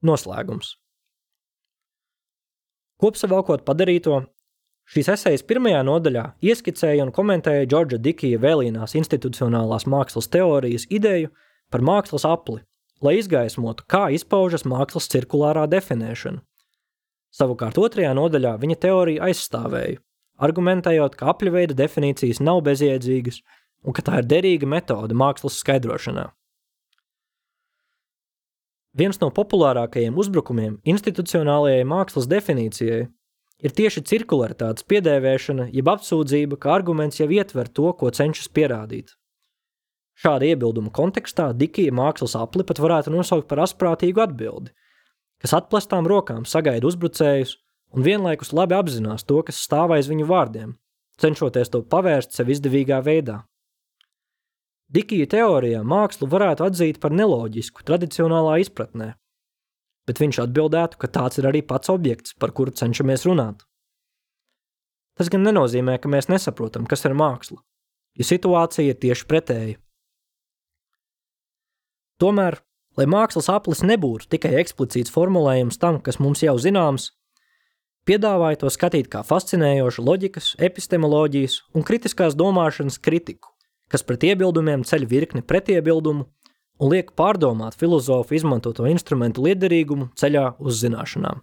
Noslēgums. 0.05 0.75
Kopsavilkot 3.01 3.65
padarīto, 3.65 4.21
šīs 4.93 5.09
esejas 5.13 5.43
pirmajā 5.45 5.81
nodaļā 5.85 6.23
ieskicēja 6.41 7.05
un 7.05 7.11
komentēja 7.13 7.65
Džordža 7.69 7.99
Dikija 8.01 8.39
vēlīnās 8.41 8.93
institucionālās 8.97 9.85
mākslas 9.89 10.29
teorijas 10.33 10.87
ideju 10.93 11.33
par 11.73 11.81
mākslas 11.85 12.25
apli, 12.29 12.61
lai 13.03 13.17
izgaismotu, 13.19 13.85
kā 13.89 14.07
izpaužas 14.15 14.65
mākslas 14.67 15.09
cirkulārā 15.11 15.67
definēšana. 15.71 16.41
Savukārt 17.37 17.77
otrajā 17.77 18.13
nodaļā 18.17 18.55
viņa 18.61 18.77
teorija 18.87 19.27
aizstāvēja, 19.27 19.99
argumentējot, 20.41 21.17
ka 21.19 21.31
apļu 21.33 21.53
veida 21.53 21.77
definīcijas 21.77 22.41
nav 22.41 22.63
bezjēdzīgas 22.65 23.41
un 23.85 23.93
ka 23.93 24.05
tā 24.05 24.21
ir 24.21 24.29
derīga 24.29 24.69
metode 24.69 25.17
mākslas 25.17 25.59
skaidrošanā. 25.61 26.31
Viens 28.97 29.19
no 29.21 29.29
populārākajiem 29.29 30.15
uzbrukumiem 30.17 30.79
institucionālajai 30.89 31.83
mākslas 31.85 32.25
definīcijai 32.31 33.03
ir 33.61 33.73
tieši 33.77 34.01
cirkularitātes 34.09 34.85
piedēvēšana, 34.89 35.67
jeb 35.73 35.91
apsūdzība, 35.93 36.57
ka 36.61 36.73
arguments 36.73 37.21
jau 37.21 37.29
ietver 37.29 37.69
to, 37.69 37.91
ko 37.99 38.09
cenšas 38.09 38.49
pierādīt. 38.49 39.13
Šāda 40.17 40.47
iebilduma 40.49 40.89
kontekstā 40.93 41.51
Dikija 41.53 41.93
mākslas 41.93 42.33
apli 42.39 42.65
pat 42.65 42.79
varētu 42.81 43.13
nosaukt 43.13 43.45
par 43.49 43.61
asprātīgu 43.67 44.23
atbildi, 44.23 44.73
kas 45.41 45.53
atplestām 45.53 46.09
rokām 46.09 46.47
sagaida 46.49 46.89
uzbrucējus 46.89 47.53
un 47.93 48.05
vienlaikus 48.07 48.53
labi 48.57 48.75
apzinās 48.77 49.27
to, 49.29 49.37
kas 49.45 49.61
stāv 49.61 49.93
aiz 49.93 50.09
viņu 50.09 50.25
vārdiem, 50.29 50.73
cenšoties 51.21 51.69
to 51.73 51.83
pavērst 51.85 52.33
sev 52.33 52.49
izdevīgā 52.49 52.99
veidā. 53.05 53.43
Dikija 54.89 55.27
teorijā 55.29 55.83
mākslu 55.83 56.29
varētu 56.31 56.65
atzīt 56.65 56.99
par 57.03 57.13
neloģisku 57.13 57.83
tradicionālā 57.85 58.57
izpratnē, 58.63 59.13
bet 60.07 60.21
viņš 60.23 60.43
atbildētu, 60.45 60.97
ka 60.97 61.09
tāds 61.11 61.41
ir 61.41 61.49
arī 61.49 61.61
pats 61.61 61.91
objekts, 61.91 62.33
par 62.39 62.55
kuru 62.55 62.71
cenšamies 62.71 63.27
runāt. 63.27 63.65
Tas 65.19 65.29
gan 65.33 65.43
nenozīmē, 65.43 65.97
ka 65.99 66.09
mēs 66.09 66.29
nesaprotam, 66.31 66.85
kas 66.87 67.03
ir 67.05 67.17
māksla, 67.17 67.59
jo 68.17 68.25
situācija 68.25 68.93
ir 68.95 69.01
tieši 69.01 69.27
pretēja. 69.27 69.81
Tomēr, 72.21 72.61
lai 72.97 73.05
mākslas 73.09 73.49
aplis 73.53 73.83
nebūtu 73.85 74.29
tikai 74.33 74.55
eksplicīts 74.61 75.13
formulējums 75.13 75.77
tam, 75.81 75.99
kas 76.01 76.17
mums 76.23 76.41
jau 76.45 76.55
zināms, 76.61 77.11
piedāvāja 78.09 78.63
to 78.63 78.71
skatīt 78.73 79.11
kā 79.11 79.21
fascinējošu 79.27 80.05
loģikas, 80.05 80.55
epistemoloģijas 80.69 81.61
un 81.75 81.85
kritiskās 81.85 82.37
domāšanas 82.39 82.97
kritiku 83.03 83.53
kas 83.91 84.03
pret 84.07 84.25
iebildumiem 84.27 84.83
ceļ 84.87 85.07
virkni 85.09 85.43
pretiebildumu 85.47 86.27
un 86.77 86.91
liek 86.93 87.13
pārdomāt 87.17 87.77
filozofu 87.79 88.35
izmantoto 88.37 88.87
instrumentu 88.89 89.45
liederīgumu 89.47 90.11
ceļā 90.19 90.49
uz 90.59 90.81
zināšanām. 90.83 91.41